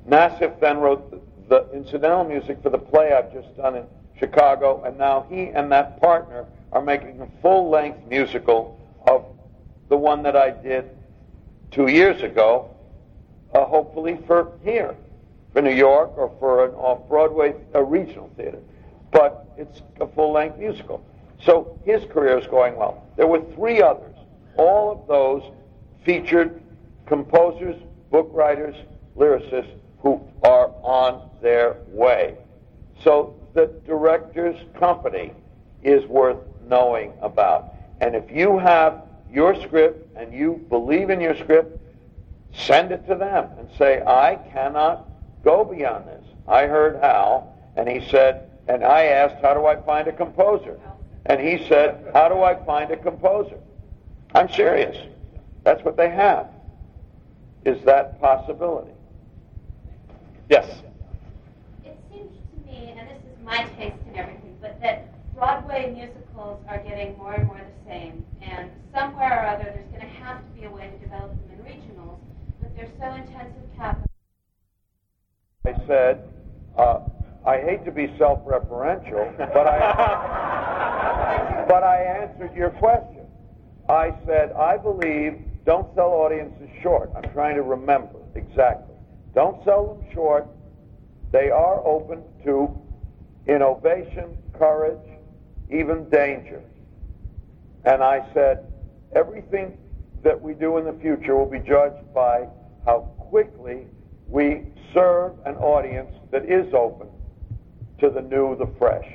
[0.07, 3.85] Nassif then wrote the, the incidental music for the play I've just done in
[4.19, 9.25] Chicago, and now he and that partner are making a full length musical of
[9.89, 10.89] the one that I did
[11.71, 12.69] two years ago,
[13.53, 14.95] uh, hopefully for here,
[15.53, 18.59] for New York or for an off Broadway, a regional theater.
[19.11, 21.05] But it's a full length musical.
[21.43, 23.07] So his career is going well.
[23.17, 24.15] There were three others.
[24.57, 25.43] All of those
[26.03, 26.61] featured
[27.05, 27.75] composers,
[28.11, 28.75] book writers,
[29.17, 32.37] lyricists who are on their way.
[33.03, 35.33] So the director's company
[35.81, 36.37] is worth
[36.69, 37.73] knowing about.
[38.01, 39.01] And if you have
[39.31, 41.81] your script and you believe in your script,
[42.53, 45.09] send it to them and say, I cannot
[45.43, 46.23] go beyond this.
[46.47, 50.79] I heard Hal, and he said, and I asked, how do I find a composer?
[51.25, 53.57] And he said, how do I find a composer?
[54.35, 54.95] I'm serious.
[55.63, 56.47] That's what they have.
[57.65, 58.91] Is that possibility?
[60.49, 60.67] Yes.
[61.83, 66.63] It seems to me, and this is my taste and everything, but that Broadway musicals
[66.69, 68.25] are getting more and more the same.
[68.41, 71.59] And somewhere or other, there's going to have to be a way to develop them
[71.59, 72.19] in regionals,
[72.61, 74.07] but they're so intensive capital.
[75.65, 76.29] I said,
[76.77, 76.99] uh,
[77.45, 83.25] I hate to be self-referential, but I, but I answered your question.
[83.89, 87.11] I said, I believe, don't sell audiences short.
[87.15, 88.94] I'm trying to remember exactly.
[89.35, 90.47] Don't sell them short.
[91.31, 92.73] They are open to
[93.47, 94.97] innovation, courage,
[95.69, 96.61] even danger.
[97.83, 98.71] And I said,
[99.13, 99.77] everything
[100.23, 102.47] that we do in the future will be judged by
[102.85, 103.87] how quickly
[104.27, 104.63] we
[104.93, 107.07] serve an audience that is open
[107.99, 109.05] to the new, the fresh.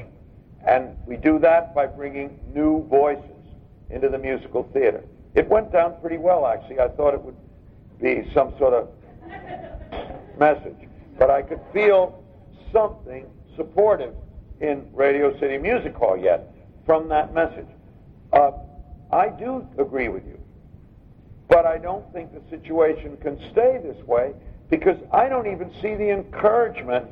[0.66, 3.24] And we do that by bringing new voices
[3.88, 5.02] into the musical theater.
[5.34, 6.78] It went down pretty well, actually.
[6.78, 7.36] I thought it would
[8.00, 8.88] be some sort of
[10.40, 10.88] message.
[11.18, 12.24] But I could feel
[12.72, 14.14] something supportive
[14.60, 16.52] in Radio City Music Hall yet
[16.86, 17.68] from that message.
[18.32, 18.50] Uh,
[19.12, 20.40] I do agree with you.
[21.48, 24.32] But I don't think the situation can stay this way
[24.70, 27.06] because I don't even see the encouragement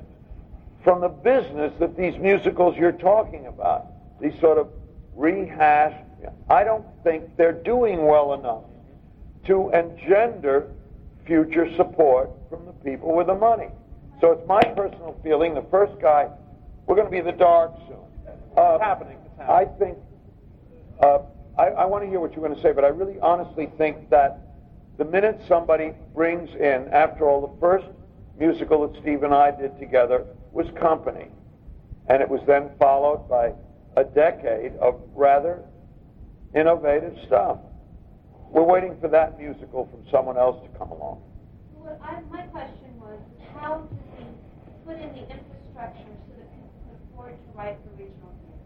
[0.84, 3.86] from the business that these musicals you're talking about,
[4.20, 4.68] these sort of
[5.14, 6.04] rehashed,
[6.48, 8.64] I don't think they're doing well enough
[9.46, 10.68] to engender
[11.28, 13.68] future support from the people with the money.
[14.20, 16.28] So it's my personal feeling, the first guy,
[16.86, 17.98] we're going to be in the dark soon.
[18.56, 19.18] Uh, it's happening.
[19.24, 19.68] It's happening.
[19.68, 19.98] I think,
[21.00, 21.18] uh,
[21.56, 24.10] I, I want to hear what you're going to say, but I really honestly think
[24.10, 24.40] that
[24.96, 27.86] the minute somebody brings in, after all, the first
[28.38, 31.26] musical that Steve and I did together was Company.
[32.08, 33.52] And it was then followed by
[33.96, 35.62] a decade of rather
[36.54, 37.58] innovative stuff.
[38.50, 41.20] We're waiting for that musical from someone else to come along.
[41.76, 43.20] Well, I, my question was,
[43.52, 44.24] how do we
[44.88, 48.64] put in the infrastructure so that people can afford to write for regional theater?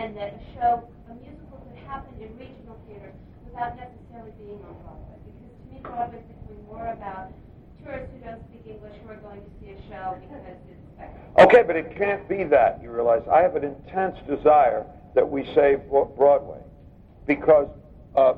[0.00, 3.12] And that a show, a musical could happen in regional theater
[3.44, 5.20] without necessarily being on Broadway?
[5.20, 7.28] Because to me, Broadway is becoming more about
[7.84, 11.44] tourists who don't speak English who are going to see a show because it's spectacular.
[11.44, 13.22] Okay, but it can't be that, you realize.
[13.28, 16.64] I have an intense desire that we save Broadway.
[17.26, 17.68] Because
[18.16, 18.34] uh,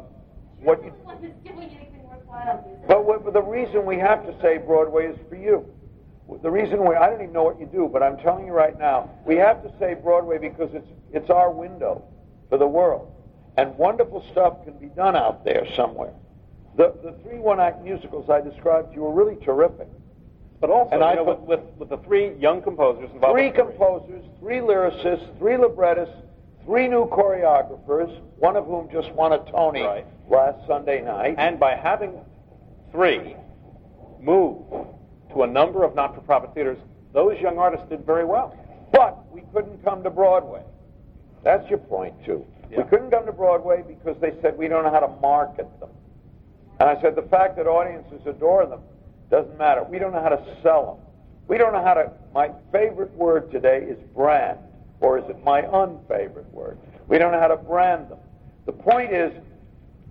[0.67, 2.65] what you, You're the one who's doing anything worthwhile.
[2.67, 2.89] music.
[2.89, 5.67] But what, the reason we have to say Broadway is for you.
[6.43, 8.77] The reason we, I don't even know what you do, but I'm telling you right
[8.79, 12.03] now, we have to say Broadway because it's, it's our window
[12.49, 13.13] for the world.
[13.57, 16.13] And wonderful stuff can be done out there somewhere.
[16.77, 19.89] The, the three one act musicals I described to you were really terrific.
[20.61, 23.35] But also, And you I know, put- with, with, with the three young composers involved.
[23.39, 26.15] Three composers, three lyricists, three librettists,
[26.65, 30.07] three new choreographers, one of whom just won a Tony Right.
[30.29, 31.37] Last Sunday night.
[31.39, 32.21] And by having
[32.93, 33.37] three
[34.21, 34.63] move
[35.33, 36.79] to a number of not-for-profit theaters,
[37.13, 38.57] those young artists did very well.
[38.93, 40.63] But we couldn't come to Broadway.
[41.43, 42.45] That's your point, too.
[42.71, 42.83] Yeah.
[42.83, 45.91] We couldn't come to Broadway because they said we don't know how to market them.
[46.81, 48.81] And I said the fact that audiences adore them
[49.31, 49.85] doesn't matter.
[49.85, 51.07] We don't know how to sell them.
[51.49, 52.11] We don't know how to.
[52.35, 54.59] My favorite word today is brand,
[55.01, 56.79] or is it my unfavorite word?
[57.09, 58.19] We don't know how to brand them.
[58.67, 59.33] The point is,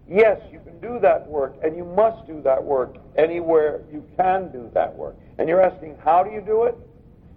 [0.10, 4.52] yes, you can do that work, and you must do that work anywhere you can
[4.52, 5.16] do that work.
[5.38, 6.76] And you're asking, how do you do it?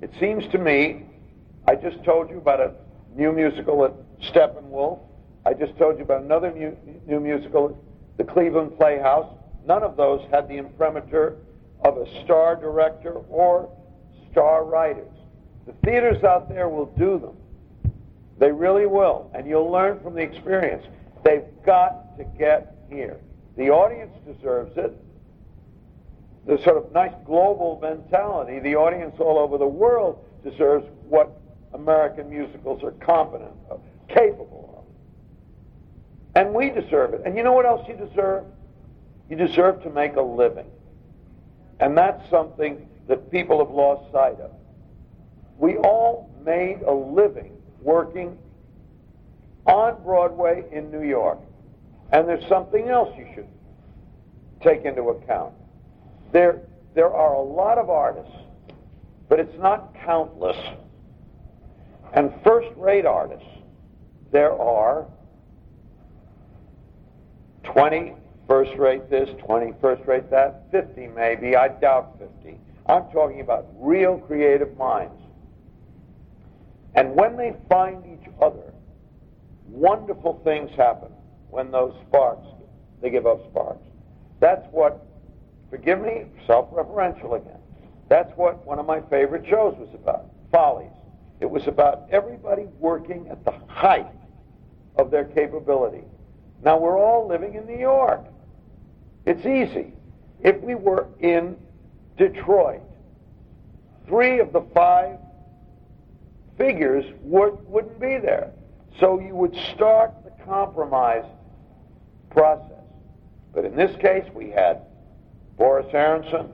[0.03, 1.05] It seems to me,
[1.67, 2.73] I just told you about a
[3.17, 3.93] new musical at
[4.33, 5.01] Steppenwolf.
[5.45, 9.33] I just told you about another new, new musical at the Cleveland Playhouse.
[9.67, 11.37] None of those had the imprimatur
[11.85, 13.71] of a star director or
[14.31, 15.13] star writers.
[15.67, 17.93] The theaters out there will do them.
[18.39, 19.31] They really will.
[19.35, 20.85] And you'll learn from the experience.
[21.25, 23.19] They've got to get here.
[23.57, 24.97] The audience deserves it.
[26.47, 31.41] The sort of nice global mentality, the audience all over the world deserves what
[31.75, 36.41] American musicals are competent of, capable of.
[36.41, 37.23] And we deserve it.
[37.25, 38.45] And you know what else you deserve?
[39.29, 40.67] You deserve to make a living.
[41.81, 44.53] And that's something that people have lost sight of.
[45.59, 47.53] We all made a living
[47.83, 48.39] working
[49.67, 51.39] on Broadway in New York.
[52.11, 53.49] And there's something else you should
[54.63, 55.55] take into account.
[56.33, 56.63] There,
[56.95, 58.35] there are a lot of artists,
[59.29, 60.57] but it's not countless.
[62.15, 63.47] And first rate artists,
[64.33, 65.07] there are
[67.65, 68.15] 20
[68.49, 71.55] first rate this, 20 first rate that, 50 maybe.
[71.55, 72.59] I doubt 50.
[72.87, 75.21] I'm talking about real creative minds.
[76.95, 78.73] And when they find each other,
[79.69, 81.13] wonderful things happen
[81.51, 82.47] when those sparks,
[83.01, 83.85] they give off sparks.
[84.41, 85.07] That's what,
[85.71, 87.61] forgive me, self-referential again.
[88.09, 90.91] That's what one of my favorite shows was about, Follies.
[91.41, 94.11] It was about everybody working at the height
[94.97, 96.03] of their capability.
[96.63, 98.25] Now we're all living in New York.
[99.25, 99.93] It's easy.
[100.41, 101.57] If we were in
[102.17, 102.81] Detroit,
[104.07, 105.19] three of the five
[106.57, 108.51] figures would, wouldn't be there.
[108.99, 111.25] So you would start the compromise
[112.31, 112.85] process.
[113.53, 114.83] But in this case, we had
[115.57, 116.53] Boris Aronson,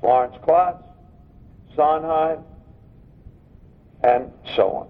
[0.00, 0.82] Florence Klotz,
[1.74, 2.42] Sondheim,
[4.02, 4.88] and so on.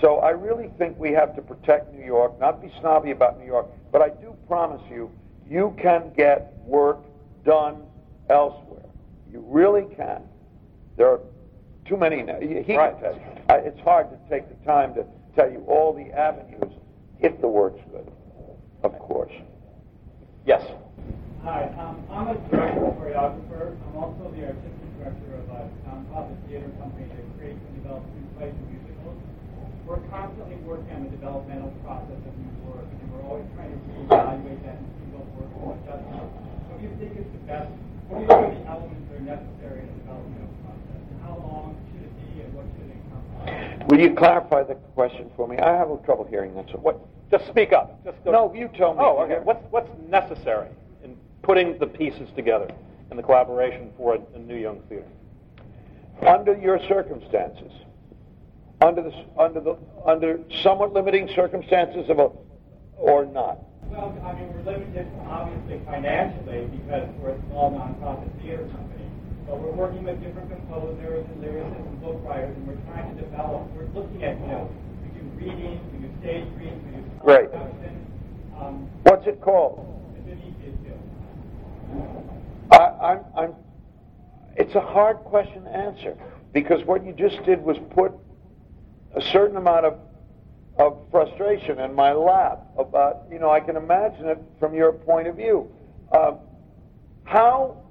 [0.00, 3.46] So I really think we have to protect New York, not be snobby about New
[3.46, 5.10] York, but I do promise you,
[5.48, 6.98] you can get work
[7.44, 7.82] done
[8.28, 8.82] elsewhere.
[9.30, 10.22] You really can.
[10.96, 11.20] There are
[11.86, 12.40] too many now.
[12.40, 12.92] He Right.
[12.94, 13.20] can tell you.
[13.48, 15.04] I- It's hard to take the time to
[15.36, 16.72] tell you all the avenues
[17.20, 18.10] if the work's good,
[18.82, 19.32] of course.
[20.46, 20.62] Yes.
[21.42, 23.74] Hi, um, I'm a director and choreographer.
[23.86, 28.26] I'm also the artistic director of a nonprofit theater company that creates and develops new
[28.38, 29.18] plays and musicals.
[29.86, 33.78] We're constantly working on the developmental process of new work, and we're always trying to
[34.06, 36.14] evaluate that and see what works and what doesn't.
[36.70, 37.70] What do you think is the best?
[38.06, 41.02] What do you think are the elements that are necessary in the developmental process?
[41.10, 43.81] And how long should it be, and what should it encompass?
[43.92, 45.58] Will you clarify the question for me?
[45.58, 46.64] I have a little trouble hearing that.
[46.72, 46.98] So What?
[47.30, 48.02] Just speak up.
[48.06, 48.32] Just go.
[48.32, 49.00] No, you tell me.
[49.02, 49.38] Oh, okay.
[49.44, 50.70] What's what's necessary
[51.04, 52.70] in putting the pieces together
[53.10, 55.04] in the collaboration for a, a new young theater?
[56.26, 57.70] under your circumstances,
[58.80, 59.76] under the under the
[60.06, 62.30] under somewhat limiting circumstances of a
[62.96, 63.58] or not.
[63.90, 68.91] Well, I mean, we're limited obviously financially because we're a small nonprofit theater company.
[69.52, 73.22] But we're working with different composers and lyricists and book writers, and we're trying to
[73.22, 73.68] develop.
[73.76, 74.70] We're looking at, you know,
[75.02, 77.50] we do readings, we do stage readings, we do Great.
[78.58, 79.86] Um, What's it called?
[80.16, 82.24] it's an easy skill.
[82.72, 83.54] I, I'm, I'm.
[84.56, 86.16] It's a hard question to answer
[86.54, 88.12] because what you just did was put
[89.14, 89.98] a certain amount of
[90.78, 95.28] of frustration in my lap about you know I can imagine it from your point
[95.28, 95.70] of view.
[96.10, 96.38] Um,
[97.24, 97.81] how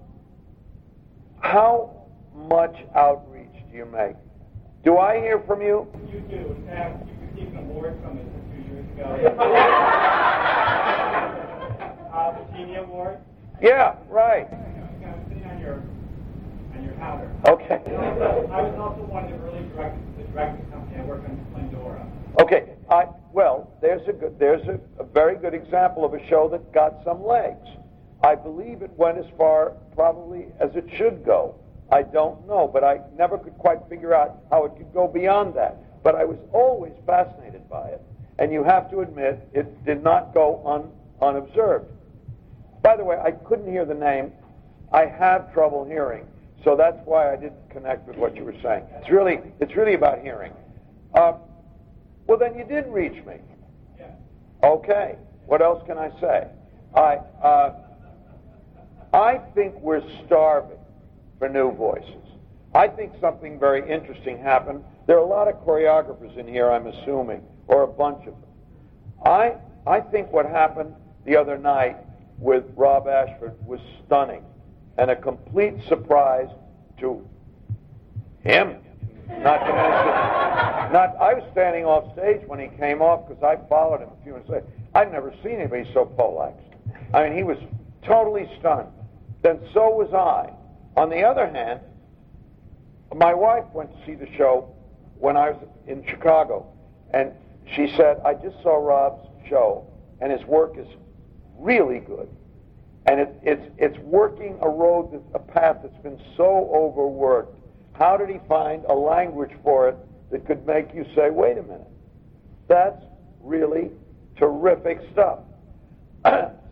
[1.41, 4.15] how much outreach do you make?
[4.83, 5.87] Do I hear from you?
[6.11, 6.55] You do.
[6.57, 9.03] In fact, you received an award from us a few years ago.
[12.13, 13.17] uh, the Genie Award.
[13.61, 14.47] Yeah, right.
[14.49, 15.83] It's kind sitting on your
[16.75, 17.29] on your counter.
[17.47, 17.81] Okay.
[17.85, 20.97] I was also one of the early directors of the directing company.
[20.97, 22.09] I worked on Splendora.
[22.41, 26.49] Okay, I, well, there's a good, there's a, a very good example of a show
[26.49, 27.67] that got some legs.
[28.23, 31.55] I believe it went as far probably as it should go.
[31.91, 35.55] I don't know, but I never could quite figure out how it could go beyond
[35.55, 36.03] that.
[36.03, 38.01] But I was always fascinated by it,
[38.39, 40.89] and you have to admit it did not go un,
[41.21, 41.91] unobserved.
[42.81, 44.31] By the way, I couldn't hear the name.
[44.91, 46.27] I have trouble hearing,
[46.63, 48.83] So that's why I didn't connect with what you were saying.
[48.99, 50.53] It's really, it's really about hearing.
[51.13, 51.33] Uh,
[52.27, 53.35] well, then you did reach me.
[54.63, 55.15] Okay.
[55.45, 56.47] What else can I say?
[56.95, 57.73] I, uh,
[59.13, 60.77] I think we're starving
[61.37, 62.15] for new voices.
[62.73, 64.83] I think something very interesting happened.
[65.05, 68.49] There are a lot of choreographers in here, I'm assuming, or a bunch of them.
[69.25, 69.55] I,
[69.85, 70.95] I think what happened
[71.25, 71.97] the other night
[72.37, 74.43] with Rob Ashford was stunning
[74.97, 76.49] and a complete surprise
[76.99, 77.27] to
[78.43, 78.77] him.
[79.39, 81.15] Not to mention, not.
[81.19, 84.33] I was standing off stage when he came off because I followed him a few
[84.33, 84.65] minutes later.
[84.93, 86.59] I'd never seen anybody so poleaxed.
[87.13, 87.57] I mean, he was
[88.03, 88.89] totally stunned.
[89.41, 90.53] Then so was I.
[90.99, 91.79] On the other hand,
[93.15, 94.73] my wife went to see the show
[95.17, 96.65] when I was in Chicago,
[97.13, 97.31] and
[97.75, 99.87] she said, "I just saw Rob's show,
[100.19, 100.87] and his work is
[101.57, 102.29] really good."
[103.07, 107.57] And it, it's, it's working a road, that, a path that's been so overworked.
[107.93, 109.97] How did he find a language for it
[110.31, 111.87] that could make you say, wait a minute,
[112.67, 113.03] that's
[113.41, 113.91] really
[114.37, 115.39] terrific stuff.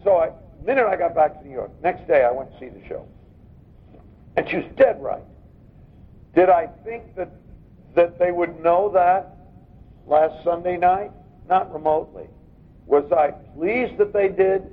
[0.03, 2.59] so I, the minute I got back to New York, next day I went to
[2.59, 3.07] see the show.
[4.35, 5.23] And she was dead right.
[6.35, 7.31] Did I think that,
[7.95, 9.37] that they would know that
[10.05, 11.11] last Sunday night?
[11.47, 12.27] Not remotely.
[12.85, 14.63] Was I pleased that they did?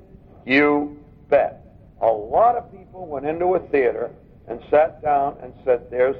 [0.45, 1.62] You bet.
[2.01, 4.11] A lot of people went into a theater
[4.49, 6.16] and sat down and said, There's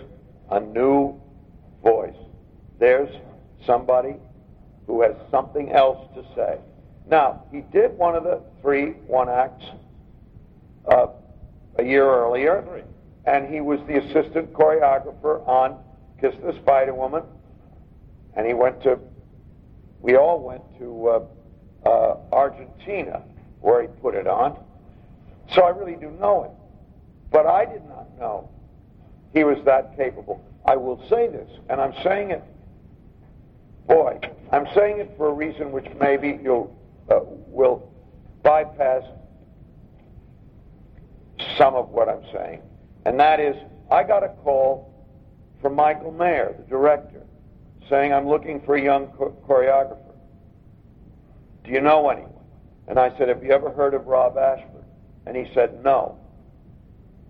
[0.51, 1.21] a new
[1.83, 2.17] voice.
[2.79, 3.15] There's
[3.65, 4.17] somebody
[4.87, 6.59] who has something else to say.
[7.09, 9.65] Now, he did one of the three one acts
[10.87, 11.09] uh,
[11.79, 12.85] a year earlier,
[13.25, 15.79] and he was the assistant choreographer on
[16.21, 17.23] Kiss the Spider Woman,
[18.35, 18.99] and he went to,
[20.01, 23.23] we all went to uh, uh, Argentina
[23.61, 24.59] where he put it on.
[25.55, 26.51] So I really do know him.
[27.31, 28.49] But I did not know
[29.33, 30.43] he was that capable.
[30.65, 32.43] I will say this, and I'm saying it,
[33.87, 34.19] boy,
[34.51, 36.77] I'm saying it for a reason which maybe you'll
[37.11, 37.93] uh, will
[38.43, 39.03] bypass
[41.59, 42.63] some of what I'm saying,
[43.05, 43.57] and that is,
[43.91, 44.93] I got a call
[45.61, 47.23] from Michael Mayer, the director,
[47.89, 50.15] saying I'm looking for a young cho- choreographer.
[51.65, 52.33] Do you know anyone?
[52.89, 54.85] And I said, Have you ever heard of Rob Ashford?
[55.27, 56.19] And he said, No.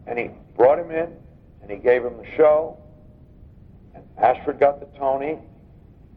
[0.07, 1.13] And he brought him in,
[1.63, 2.79] and he gave him the show,
[3.95, 5.39] and Ashford got the Tony,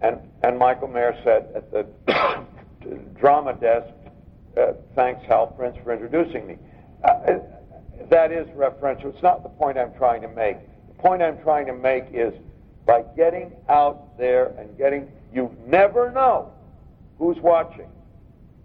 [0.02, 2.46] and, and Michael Mayer said at the
[3.20, 3.88] drama desk,
[4.58, 6.58] uh, thanks, Hal Prince, for introducing me.
[7.04, 7.40] Uh,
[8.10, 9.14] that is referential.
[9.14, 10.58] It's not the point I'm trying to make.
[10.88, 12.34] The point I'm trying to make is
[12.86, 16.52] by getting out there and getting, you never know
[17.18, 17.88] who's watching.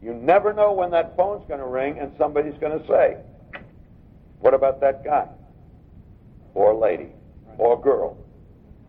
[0.03, 3.17] You never know when that phone's going to ring and somebody's going to say,
[4.41, 5.29] What about that guy?
[6.55, 7.09] Or lady?
[7.59, 8.17] Or girl?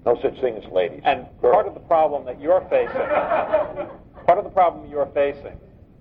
[0.05, 1.01] No such thing as ladies.
[1.03, 1.51] And Girl.
[1.53, 3.89] part of the problem that you're facing,
[4.25, 5.57] part of the problem you're facing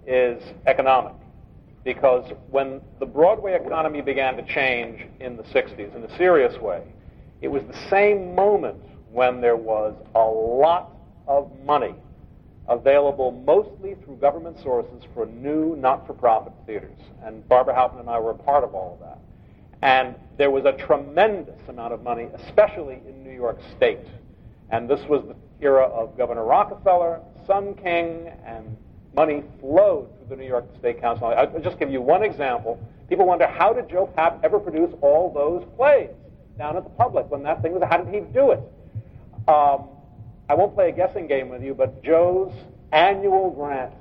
[0.06, 1.14] is economic.
[1.84, 6.82] Because when the Broadway economy began to change in the 60s in a serious way,
[7.42, 10.92] it was the same moment when there was a lot
[11.26, 11.94] of money
[12.68, 16.98] available mostly through government sources for new not-for-profit theaters.
[17.22, 19.18] And Barbara Hauptman and I were a part of all of that.
[19.82, 24.06] And there was a tremendous amount of money, especially in New York State.
[24.70, 28.76] And this was the era of Governor Rockefeller, Sun King, and
[29.14, 31.26] money flowed through the New York State Council.
[31.26, 32.78] I'll just give you one example.
[33.08, 36.10] People wonder, how did Joe Papp ever produce all those plays
[36.58, 38.60] down at the public when that thing was, how did he do it?
[39.48, 39.88] Um,
[40.48, 42.52] I won't play a guessing game with you, but Joe's
[42.92, 43.92] annual grant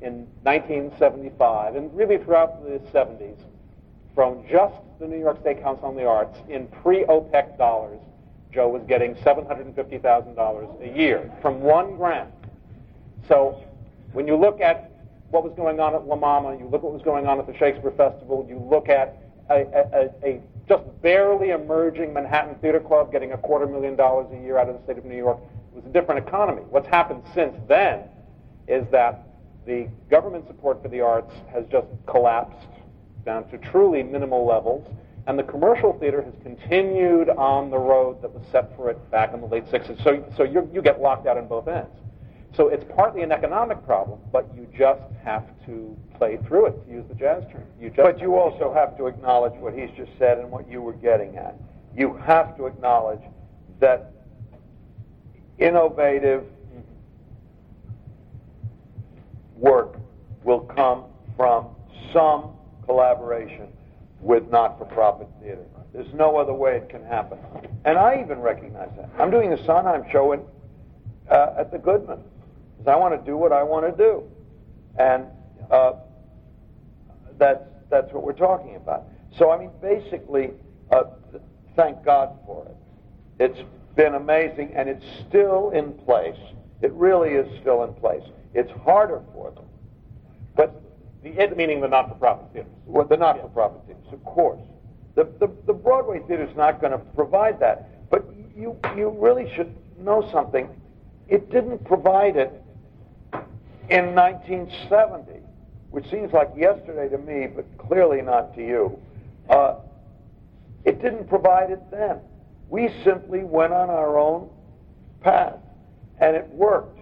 [0.00, 3.38] in 1975, and really throughout the 70s,
[4.14, 8.00] from just the New York State Council on the Arts in pre-OPEC dollars,
[8.52, 12.30] Joe was getting $750,000 a year from one grant.
[13.28, 13.62] So
[14.12, 14.90] when you look at
[15.30, 17.46] what was going on at La Mama, you look at what was going on at
[17.46, 19.16] the Shakespeare Festival, you look at
[19.50, 24.40] a, a, a just barely emerging Manhattan Theater Club getting a quarter million dollars a
[24.42, 25.38] year out of the state of New York,
[25.72, 26.62] it was a different economy.
[26.68, 28.04] What's happened since then
[28.68, 29.26] is that
[29.66, 32.66] the government support for the arts has just collapsed
[33.24, 34.86] down to truly minimal levels,
[35.26, 39.32] and the commercial theater has continued on the road that was set for it back
[39.32, 40.02] in the late 60s.
[40.02, 41.88] So, so you get locked out on both ends.
[42.54, 46.92] So it's partly an economic problem, but you just have to play through it, to
[46.92, 47.64] use the jazz term.
[47.80, 50.82] You just But you also have to acknowledge what he's just said and what you
[50.82, 51.56] were getting at.
[51.96, 53.22] You have to acknowledge
[53.80, 54.12] that
[55.58, 56.44] innovative
[59.56, 59.96] work
[60.44, 61.04] will come
[61.36, 61.68] from
[62.12, 62.50] some
[62.84, 63.68] collaboration.
[64.20, 65.64] with not-for-profit theater.
[65.92, 67.38] There's no other way it can happen.
[67.84, 69.10] And I even recognize that.
[69.18, 70.42] I'm doing the Sondheim show in,
[71.28, 72.22] uh, at the Goodman
[72.82, 74.24] because I want to do what I want to do,
[74.98, 75.26] and
[75.70, 75.92] uh,
[77.38, 79.04] that's that's what we're talking about.
[79.38, 80.50] So I mean, basically,
[80.90, 81.04] uh,
[81.76, 82.76] thank God for it.
[83.38, 86.38] It's been amazing, and it's still in place.
[86.80, 88.24] It really is still in place.
[88.54, 89.64] It's harder for them,
[90.56, 90.82] but
[91.22, 92.72] the it meaning the not-for-profit theaters.
[92.84, 94.60] Well, the not-for-profit theaters, of course.
[95.14, 98.10] The, the, the Broadway theater is not going to provide that.
[98.10, 98.24] But
[98.56, 100.68] you, you really should know something.
[101.28, 102.62] It didn't provide it
[103.90, 105.40] in 1970,
[105.90, 108.98] which seems like yesterday to me, but clearly not to you.
[109.48, 109.76] Uh,
[110.84, 112.20] it didn't provide it then.
[112.68, 114.48] We simply went on our own
[115.20, 115.58] path,
[116.20, 117.00] and it worked.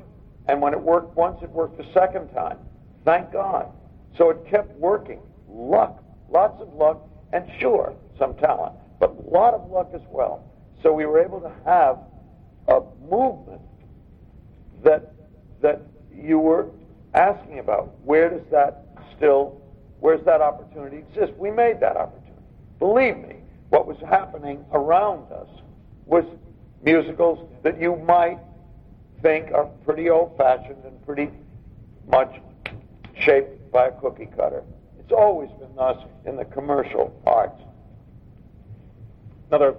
[0.48, 2.58] And when it worked once, it worked the second time.
[3.04, 3.72] Thank God.
[4.16, 5.20] So it kept working.
[5.48, 10.44] Luck, lots of luck, and sure, some talent, but a lot of luck as well.
[10.82, 11.98] So we were able to have
[12.68, 13.60] a movement
[14.82, 15.14] that
[15.60, 15.82] that
[16.20, 16.66] you were
[17.14, 17.92] asking about.
[18.04, 18.86] Where does that
[19.16, 19.60] still,
[20.00, 21.32] where's that opportunity exist?
[21.38, 22.42] We made that opportunity.
[22.78, 23.36] Believe me,
[23.70, 25.48] what was happening around us
[26.06, 26.24] was
[26.82, 28.38] musicals that you might
[29.22, 31.30] think are pretty old-fashioned and pretty
[32.10, 32.40] much
[33.18, 34.62] shaped by a cookie cutter.
[34.98, 37.60] It's always been thus in the commercial arts.
[39.48, 39.74] Another.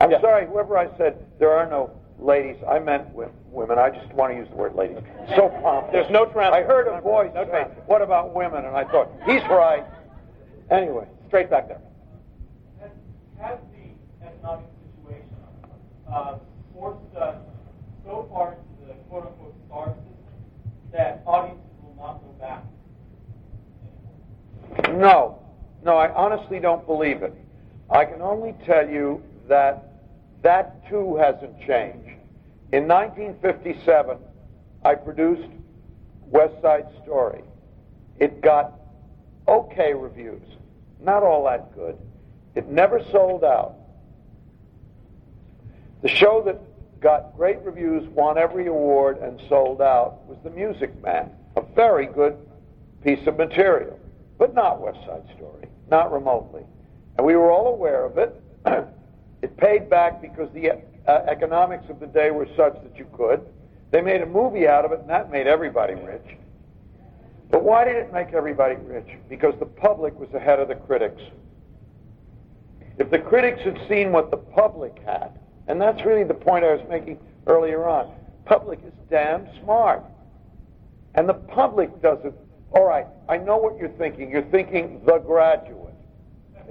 [0.00, 0.20] I'm Yeah.
[0.20, 1.90] sorry, whoever I said there are no
[2.22, 3.78] ladies, I meant wi- women.
[3.78, 4.98] I just want to use the word ladies.
[5.36, 5.92] So pompous.
[5.92, 6.54] There's no trans.
[6.54, 7.82] I heard a voice No say, transfer.
[7.86, 9.84] "What about women?" And I thought, "He's right."
[10.70, 11.80] Anyway, Straight back there.
[12.80, 12.90] Has,
[13.40, 14.66] has the economic
[15.00, 15.28] situation
[16.12, 16.36] uh,
[16.74, 17.36] forced us
[18.04, 20.12] so far into the quote unquote star system
[20.92, 22.64] that audiences will not go back?
[24.98, 25.38] no,
[25.84, 27.34] no, I honestly don't believe it.
[27.90, 29.91] I can only tell you that
[30.42, 32.18] that too hasn't changed.
[32.72, 34.18] In 1957,
[34.84, 35.48] I produced
[36.26, 37.42] West Side Story.
[38.18, 38.72] It got
[39.46, 40.42] okay reviews,
[41.00, 41.96] not all that good.
[42.54, 43.74] It never sold out.
[46.02, 46.60] The show that
[47.00, 52.06] got great reviews, won every award, and sold out was The Music Man, a very
[52.06, 52.36] good
[53.04, 53.98] piece of material,
[54.38, 56.62] but not West Side Story, not remotely.
[57.18, 58.40] And we were all aware of it.
[59.42, 63.40] it paid back because the uh, economics of the day were such that you could.
[63.90, 66.36] They made a movie out of it, and that made everybody rich.
[67.50, 69.08] But why did it make everybody rich?
[69.28, 71.20] Because the public was ahead of the critics.
[72.98, 76.74] If the critics had seen what the public had, and that's really the point I
[76.74, 78.12] was making earlier on,
[78.44, 80.02] public is damn smart.
[81.14, 82.34] And the public doesn't.
[82.70, 84.30] All right, I know what you're thinking.
[84.30, 85.81] You're thinking The Graduate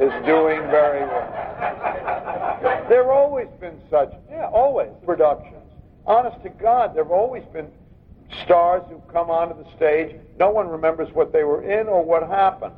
[0.02, 2.88] is doing very well.
[2.90, 5.56] There have always been such, yeah, always productions.
[6.06, 7.68] Honest to God, there have always been
[8.44, 10.16] stars who've come onto the stage.
[10.40, 12.74] No one remembers what they were in or what happened.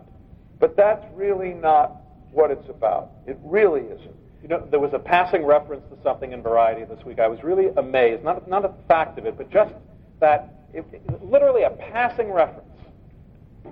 [0.59, 1.95] But that's really not
[2.31, 3.11] what it's about.
[3.25, 4.15] It really isn't.
[4.41, 7.19] You know, there was a passing reference to something in Variety this week.
[7.19, 8.23] I was really amazed.
[8.23, 9.73] Not, not a fact of it, but just
[10.19, 12.67] that, it, it- literally a passing reference,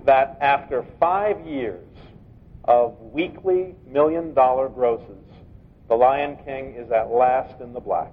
[0.06, 1.84] that after five years
[2.64, 5.24] of weekly million dollar grosses,
[5.88, 8.12] The Lion King is at last in the black.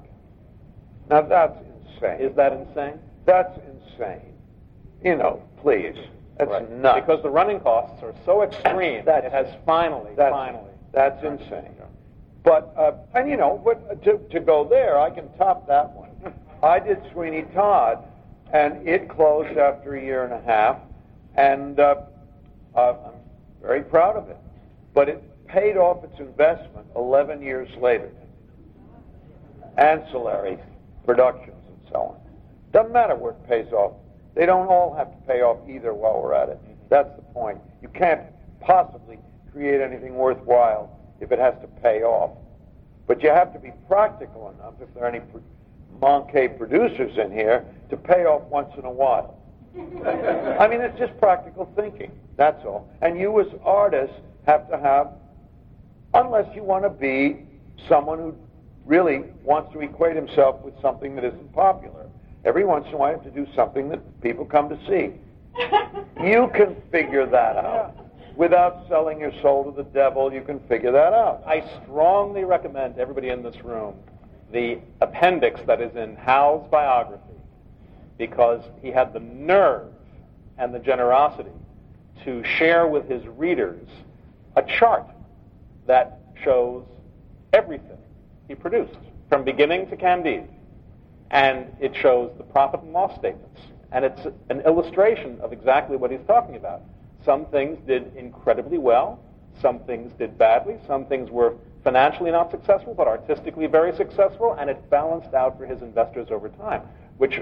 [1.09, 2.19] Now that's insane.
[2.21, 2.99] Is that insane?
[3.25, 4.33] That's insane.
[5.03, 5.95] You know, please.
[6.37, 6.71] That's Right.
[6.71, 7.01] nuts.
[7.01, 10.71] Because the running costs are so extreme, That's- it has finally, that's, finally.
[10.91, 11.75] That's insane.
[12.43, 16.09] But uh, and you know, but to to go there, I can top that one.
[16.63, 18.03] I did Sweeney Todd,
[18.53, 20.77] and it closed after a year and a half,
[21.35, 21.95] and uh,
[22.75, 23.18] uh, I'm
[23.61, 24.37] very proud of it.
[24.93, 28.09] But it paid off its investment 11 years later.
[29.77, 30.57] Ancillary
[31.05, 32.19] productions and so on.
[32.71, 33.93] Doesn't matter where it pays off.
[34.35, 36.59] They don't all have to pay off either while we're at it.
[36.89, 37.59] That's the point.
[37.81, 38.21] You can't
[38.61, 39.17] possibly
[39.51, 42.37] create anything worthwhile if it has to pay off.
[43.07, 45.21] But you have to be practical enough, if there are any
[45.99, 49.38] Moncade producers in here, to pay off once in a while.
[49.75, 52.11] I mean, it's just practical thinking.
[52.37, 52.89] That's all.
[53.01, 54.15] And you, as artists,
[54.45, 55.09] have to have,
[56.13, 57.45] unless you want to be
[57.87, 58.35] someone who
[58.85, 62.07] really wants to equate himself with something that isn't popular.
[62.45, 65.13] Every once in a while, you have to do something that people come to see.
[66.19, 67.95] You can figure that out.
[68.35, 71.41] Without selling your soul to the devil, you can figure that out.
[71.47, 73.95] I strongly recommend everybody in this room
[74.51, 77.23] the appendix that is in Hal's biography
[78.19, 79.87] because he had the nerve
[80.59, 81.49] and the generosity
[82.23, 83.87] to share with his readers
[84.55, 85.07] a chart
[85.87, 86.85] that shows
[87.53, 87.97] everything
[88.47, 90.49] he produced from beginning to Candide.
[91.31, 93.61] And it shows the profit and loss statements.
[93.91, 96.81] And it's an illustration of exactly what he's talking about.
[97.23, 99.19] Some things did incredibly well,
[99.61, 104.69] some things did badly, some things were financially not successful, but artistically very successful, and
[104.69, 106.81] it balanced out for his investors over time,
[107.17, 107.39] which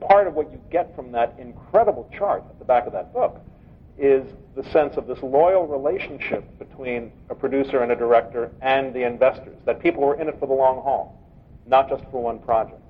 [0.00, 3.40] part of what you get from that incredible chart at the back of that book
[3.98, 4.24] is
[4.56, 9.56] the sense of this loyal relationship between a producer and a director and the investors,
[9.66, 11.20] that people were in it for the long haul,
[11.66, 12.80] not just for one project.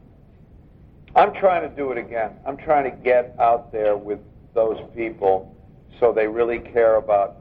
[1.16, 2.32] I'm trying to do it again.
[2.46, 4.20] I'm trying to get out there with
[4.54, 5.56] those people
[5.98, 7.36] so they really care about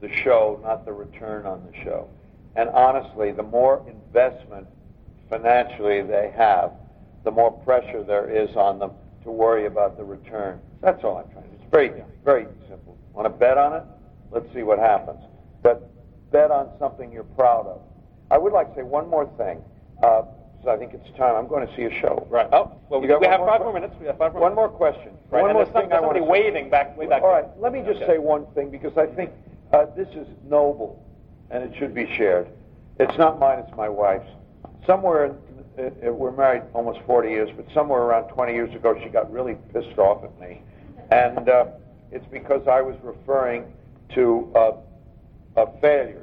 [0.00, 2.08] the show, not the return on the show.
[2.54, 4.66] And honestly, the more investment
[5.30, 6.72] financially they have,
[7.26, 8.92] the more pressure there is on them
[9.24, 10.60] to worry about the return.
[10.80, 11.56] That's all I'm trying to do.
[11.60, 11.90] It's very,
[12.24, 12.96] very simple.
[13.12, 13.82] Want to bet on it?
[14.30, 15.18] Let's see what happens.
[15.60, 15.90] But
[16.30, 17.82] bet on something you're proud of.
[18.30, 19.60] I would like to say one more thing.
[20.04, 20.22] Uh,
[20.62, 21.34] so I think it's time.
[21.34, 22.28] I'm going to see a show.
[22.30, 22.46] Right.
[22.52, 23.94] Oh, well, we, we have five more minutes.
[24.00, 25.10] We have five more One more question.
[25.28, 25.42] Right.
[25.42, 27.22] One and more thing I want to waving back, way back.
[27.22, 27.50] All there.
[27.58, 28.14] Let me just Okay.
[28.14, 29.32] say one thing because I think
[29.72, 31.02] uh, this is noble
[31.50, 32.46] and it should be shared.
[33.00, 33.58] It's not mine.
[33.66, 34.28] It's my wife's.
[34.86, 35.34] Somewhere,
[35.78, 39.30] in, uh, we're married almost 40 years, but somewhere around 20 years ago, she got
[39.32, 40.62] really pissed off at me,
[41.10, 41.66] and uh,
[42.10, 43.64] it's because I was referring
[44.14, 44.72] to uh,
[45.56, 46.22] uh, failures.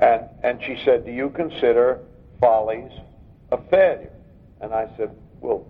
[0.00, 2.00] And and she said, "Do you consider
[2.40, 2.92] Follies
[3.50, 4.12] a failure?"
[4.60, 5.10] And I said,
[5.40, 5.66] "Well,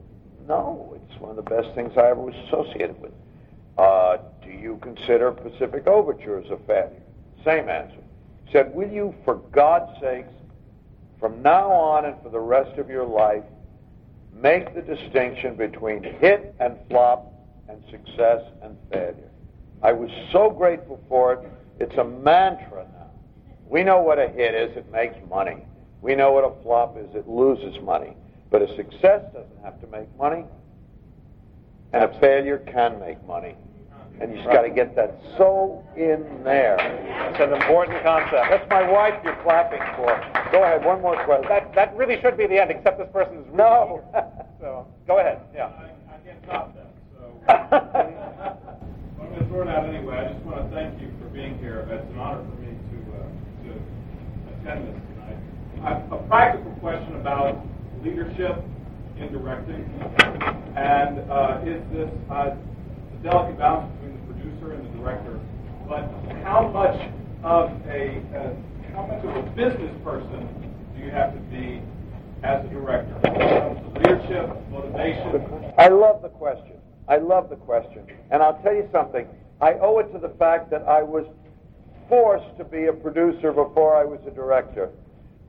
[0.47, 0.97] no.
[0.97, 3.12] It's one of the best things I ever was associated with."
[3.78, 7.02] Uh, do you consider Pacific Overtures a failure?
[7.44, 8.02] Same answer.
[8.52, 10.32] Said, Will you, for God's sakes,
[11.20, 13.44] from now on and for the rest of your life,
[14.32, 17.32] make the distinction between hit and flop
[17.68, 19.30] and success and failure?
[19.82, 21.40] I was so grateful for it.
[21.80, 23.10] It's a mantra now.
[23.68, 25.64] We know what a hit is, it makes money.
[26.00, 28.16] We know what a flop is, it loses money.
[28.50, 30.44] But a success doesn't have to make money,
[31.92, 33.56] and a failure can make money.
[34.20, 36.76] And you just got to get that so in there.
[37.30, 38.50] It's an important concept.
[38.50, 40.10] That's my wife you're clapping for.
[40.50, 41.46] Go ahead, one more question.
[41.48, 44.02] That, that really should be the end, except this person is really No.
[44.12, 44.24] eager.
[44.60, 45.38] So, go ahead.
[45.54, 45.66] Yeah.
[45.66, 46.90] I, I can't stop that.
[47.14, 47.30] So
[49.22, 50.16] I'm going to throw it out anyway.
[50.18, 51.86] I just want to thank you for being here.
[51.88, 53.22] It's an honor for me to uh,
[53.62, 53.70] to
[54.50, 55.38] attend this tonight.
[55.84, 57.64] I have a practical question about
[58.02, 58.58] leadership
[59.16, 59.86] in directing,
[60.74, 63.97] and uh, is this uh, a delicate balance between the
[64.39, 65.40] producer and the director?
[65.89, 66.09] But
[66.44, 66.97] how much
[67.43, 68.55] of a uh,
[68.93, 70.48] how much of a business person
[70.97, 71.81] do you have to be
[72.43, 73.15] as a director?
[73.94, 75.73] Leadership, motivation.
[75.78, 76.77] I love the question.
[77.09, 78.06] I love the question.
[78.31, 79.27] And I'll tell you something.
[79.60, 81.24] I owe it to the fact that I was
[82.09, 84.90] forced to be a producer before I was a director.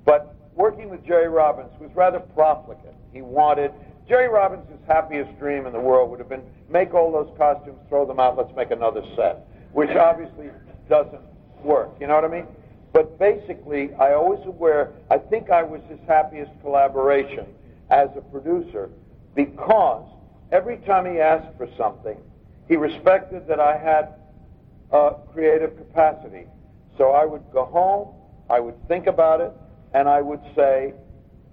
[0.06, 2.94] But working with Jerry Robbins was rather profligate.
[3.14, 3.72] He wanted
[4.10, 8.08] Jerry Robbins' happiest dream in the world would have been make all those costumes, throw
[8.08, 10.50] them out, let's make another set, which obviously
[10.90, 11.22] doesn't
[11.64, 11.92] work.
[12.02, 12.48] You know what I mean?
[12.92, 17.46] But basically, I always aware, I think I was his happiest collaboration
[17.92, 18.90] as a producer
[19.36, 20.12] because
[20.52, 22.18] every time he asked for something,
[22.68, 24.16] he respected that I had
[24.92, 26.46] uh, creative capacity.
[26.98, 28.08] So I would go home,
[28.50, 29.52] I would think about it,
[29.94, 30.96] and I would say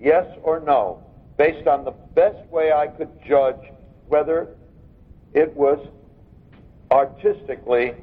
[0.00, 1.05] yes or no,
[1.36, 3.60] based on the best way I could judge
[4.08, 4.48] whether
[5.34, 5.78] it was
[6.90, 7.94] artistically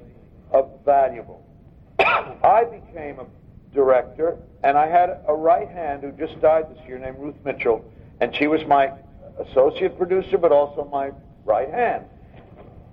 [0.85, 1.43] valuable.
[1.99, 3.25] I became a
[3.73, 7.83] director, and I had a right hand who just died this year named Ruth Mitchell,
[8.19, 8.91] and she was my
[9.39, 11.11] associate producer, but also my
[11.45, 12.05] right hand.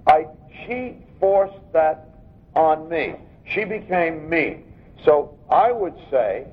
[0.06, 0.26] I
[0.66, 2.08] she forced that
[2.54, 3.14] on me.
[3.44, 4.64] She became me.
[5.04, 6.46] So I would say,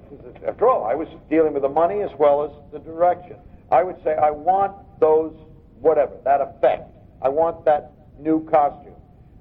[0.45, 3.37] after all, I was dealing with the money as well as the direction.
[3.71, 5.33] I would say I want those
[5.79, 6.89] whatever that effect.
[7.21, 8.93] I want that new costume.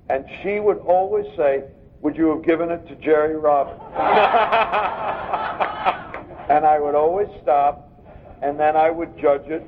[0.08, 1.64] And she would always say,
[2.02, 3.80] "Would you have given it to Jerry Robbins?"
[6.48, 7.90] and I would always stop,
[8.42, 9.64] and then I would judge it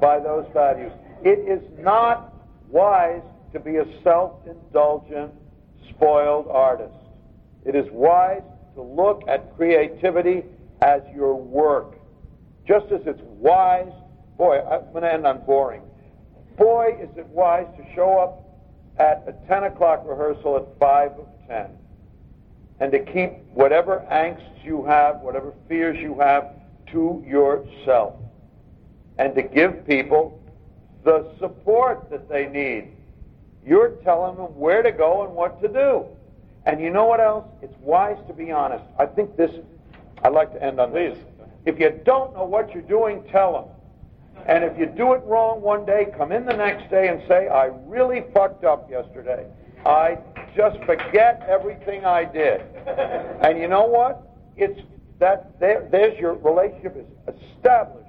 [0.00, 0.92] by those values.
[1.24, 2.34] It is not
[2.68, 3.22] wise
[3.52, 5.32] to be a self-indulgent,
[5.90, 6.94] spoiled artist.
[7.64, 8.42] It is wise
[8.74, 10.42] to look at creativity
[10.80, 11.98] as your work.
[12.66, 13.92] Just as it's wise,
[14.36, 15.82] boy, I'm going to end on boring.
[16.56, 18.42] Boy, is it wise to show up
[18.98, 21.70] at a 10 o'clock rehearsal at 5 of 10
[22.80, 26.54] and to keep whatever angst you have, whatever fears you have,
[26.88, 28.14] to yourself
[29.18, 30.40] and to give people
[31.04, 32.92] the support that they need.
[33.64, 36.04] You're telling them where to go and what to do.
[36.66, 37.46] And you know what else?
[37.60, 38.84] It's wise to be honest.
[38.98, 39.50] I think this,
[40.22, 41.14] I'd like to end on Please.
[41.14, 41.18] this.
[41.64, 44.44] If you don't know what you're doing, tell them.
[44.46, 47.48] And if you do it wrong one day, come in the next day and say,
[47.48, 49.46] I really fucked up yesterday.
[49.86, 50.18] I
[50.56, 52.60] just forget everything I did.
[53.42, 54.28] And you know what?
[54.56, 54.80] It's
[55.18, 58.08] that there, there's your relationship is established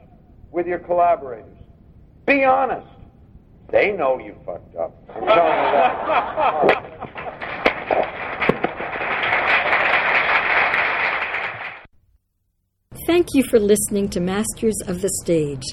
[0.51, 1.57] with your collaborators.
[2.25, 2.88] Be honest.
[3.69, 4.93] They know you fucked up.
[5.15, 6.93] I'm telling you that.
[13.05, 15.63] Thank you for listening to Masters of the Stage.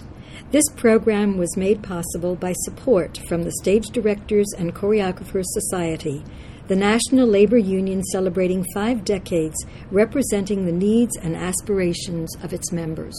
[0.50, 6.24] This program was made possible by support from the Stage Directors and Choreographers Society,
[6.66, 13.14] the national labor union celebrating five decades representing the needs and aspirations of its members.